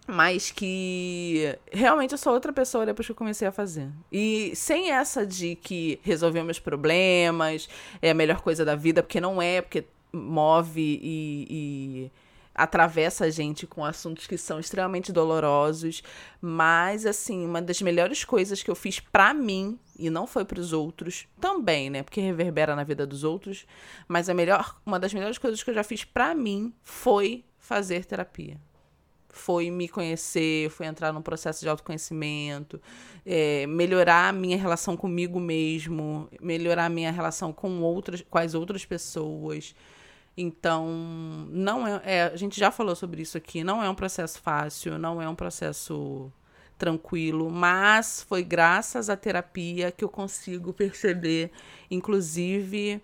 Mas 0.06 0.50
que 0.50 1.58
realmente 1.72 2.12
eu 2.12 2.18
sou 2.18 2.34
outra 2.34 2.52
pessoa 2.52 2.84
depois 2.84 3.06
que 3.06 3.12
eu 3.12 3.16
comecei 3.16 3.48
a 3.48 3.52
fazer. 3.52 3.88
E 4.12 4.52
sem 4.54 4.90
essa 4.90 5.26
de 5.26 5.56
que 5.56 5.98
resolver 6.02 6.42
meus 6.42 6.58
problemas 6.58 7.66
é 8.02 8.10
a 8.10 8.14
melhor 8.14 8.42
coisa 8.42 8.62
da 8.62 8.76
vida, 8.76 9.02
porque 9.02 9.22
não 9.22 9.40
é, 9.40 9.62
porque 9.62 9.84
move 10.12 11.00
e, 11.02 11.46
e 11.50 12.10
atravessa 12.56 13.26
a 13.26 13.30
gente 13.30 13.66
com 13.66 13.84
assuntos 13.84 14.26
que 14.26 14.38
são 14.38 14.58
extremamente 14.58 15.12
dolorosos, 15.12 16.02
mas 16.40 17.04
assim, 17.04 17.44
uma 17.44 17.60
das 17.60 17.82
melhores 17.82 18.24
coisas 18.24 18.62
que 18.62 18.70
eu 18.70 18.74
fiz 18.74 18.98
para 18.98 19.34
mim 19.34 19.78
e 19.98 20.10
não 20.10 20.26
foi 20.26 20.44
para 20.44 20.60
os 20.60 20.72
outros, 20.72 21.26
também, 21.40 21.90
né, 21.90 22.02
porque 22.02 22.20
reverbera 22.20 22.74
na 22.74 22.84
vida 22.84 23.06
dos 23.06 23.24
outros, 23.24 23.66
mas 24.08 24.28
a 24.28 24.34
melhor, 24.34 24.78
uma 24.84 24.98
das 24.98 25.12
melhores 25.12 25.38
coisas 25.38 25.62
que 25.62 25.70
eu 25.70 25.74
já 25.74 25.84
fiz 25.84 26.04
para 26.04 26.34
mim 26.34 26.72
foi 26.82 27.44
fazer 27.58 28.04
terapia. 28.04 28.58
Foi 29.28 29.70
me 29.70 29.86
conhecer, 29.86 30.70
foi 30.70 30.86
entrar 30.86 31.12
num 31.12 31.20
processo 31.20 31.60
de 31.60 31.68
autoconhecimento, 31.68 32.80
é, 33.24 33.66
melhorar 33.66 34.30
a 34.30 34.32
minha 34.32 34.56
relação 34.56 34.96
comigo 34.96 35.38
mesmo, 35.38 36.26
melhorar 36.40 36.86
a 36.86 36.88
minha 36.88 37.12
relação 37.12 37.52
com 37.52 37.82
outras, 37.82 38.24
com 38.30 38.38
as 38.38 38.54
outras 38.54 38.86
pessoas. 38.86 39.74
Então, 40.36 40.86
não 41.50 41.86
é, 41.86 42.00
é, 42.04 42.22
a 42.24 42.36
gente 42.36 42.60
já 42.60 42.70
falou 42.70 42.94
sobre 42.94 43.22
isso 43.22 43.38
aqui, 43.38 43.64
não 43.64 43.82
é 43.82 43.88
um 43.88 43.94
processo 43.94 44.40
fácil, 44.40 44.98
não 44.98 45.20
é 45.20 45.28
um 45.28 45.34
processo 45.34 46.30
tranquilo, 46.76 47.50
mas 47.50 48.22
foi 48.28 48.42
graças 48.44 49.08
à 49.08 49.16
terapia 49.16 49.90
que 49.90 50.04
eu 50.04 50.08
consigo 50.10 50.74
perceber, 50.74 51.50
inclusive, 51.90 53.00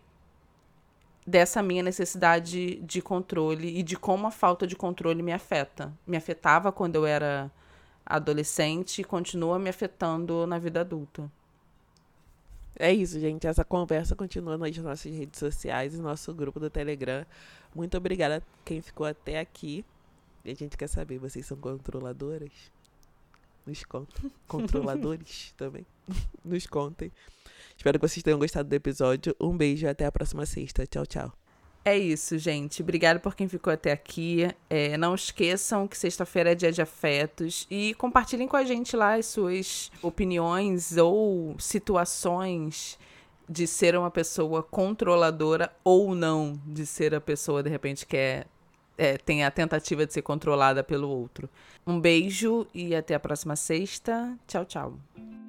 dessa 1.26 1.62
minha 1.62 1.82
necessidade 1.82 2.76
de 2.76 3.00
controle 3.00 3.78
e 3.78 3.82
de 3.82 3.96
como 3.96 4.26
a 4.26 4.30
falta 4.30 4.66
de 4.66 4.76
controle 4.76 5.22
me 5.22 5.32
afeta. 5.32 5.92
Me 6.06 6.16
afetava 6.18 6.70
quando 6.70 6.96
eu 6.96 7.06
era 7.06 7.50
adolescente 8.04 9.00
e 9.00 9.04
continua 9.04 9.58
me 9.58 9.70
afetando 9.70 10.46
na 10.46 10.58
vida 10.58 10.80
adulta. 10.80 11.30
É 12.76 12.92
isso, 12.92 13.18
gente. 13.20 13.46
Essa 13.46 13.64
conversa 13.64 14.16
continua 14.16 14.56
nas 14.56 14.76
nossas 14.78 15.14
redes 15.14 15.38
sociais 15.38 15.94
e 15.94 15.98
no 15.98 16.04
nosso 16.04 16.32
grupo 16.34 16.58
do 16.58 16.70
Telegram. 16.70 17.24
Muito 17.74 17.96
obrigada 17.96 18.38
a 18.38 18.42
quem 18.64 18.80
ficou 18.80 19.06
até 19.06 19.38
aqui. 19.38 19.84
E 20.44 20.50
a 20.50 20.54
gente 20.54 20.76
quer 20.76 20.88
saber, 20.88 21.18
vocês 21.18 21.46
são 21.46 21.56
controladoras? 21.56 22.50
Nos 23.66 23.84
contem. 23.84 24.30
Controladores 24.48 25.54
também. 25.56 25.86
Nos 26.44 26.66
contem. 26.66 27.12
Espero 27.76 27.98
que 27.98 28.08
vocês 28.08 28.22
tenham 28.22 28.38
gostado 28.38 28.68
do 28.68 28.74
episódio. 28.74 29.36
Um 29.40 29.56
beijo 29.56 29.86
e 29.86 29.88
até 29.88 30.04
a 30.04 30.12
próxima 30.12 30.44
sexta. 30.46 30.86
Tchau, 30.86 31.06
tchau. 31.06 31.41
É 31.84 31.98
isso, 31.98 32.38
gente. 32.38 32.80
Obrigada 32.80 33.18
por 33.18 33.34
quem 33.34 33.48
ficou 33.48 33.72
até 33.72 33.90
aqui. 33.90 34.48
É, 34.70 34.96
não 34.96 35.14
esqueçam 35.14 35.88
que 35.88 35.98
sexta-feira 35.98 36.52
é 36.52 36.54
dia 36.54 36.70
de 36.70 36.80
afetos 36.80 37.66
e 37.68 37.92
compartilhem 37.94 38.46
com 38.46 38.56
a 38.56 38.64
gente 38.64 38.96
lá 38.96 39.14
as 39.14 39.26
suas 39.26 39.90
opiniões 40.00 40.96
ou 40.96 41.56
situações 41.58 42.98
de 43.48 43.66
ser 43.66 43.96
uma 43.96 44.10
pessoa 44.10 44.62
controladora 44.62 45.72
ou 45.82 46.14
não 46.14 46.60
de 46.64 46.86
ser 46.86 47.14
a 47.14 47.20
pessoa 47.20 47.62
de 47.62 47.68
repente 47.68 48.06
que 48.06 48.16
é, 48.16 48.46
é, 48.96 49.18
tem 49.18 49.44
a 49.44 49.50
tentativa 49.50 50.06
de 50.06 50.12
ser 50.12 50.22
controlada 50.22 50.84
pelo 50.84 51.08
outro. 51.08 51.50
Um 51.84 52.00
beijo 52.00 52.64
e 52.72 52.94
até 52.94 53.16
a 53.16 53.20
próxima 53.20 53.56
sexta. 53.56 54.38
Tchau, 54.46 54.64
tchau. 54.64 55.41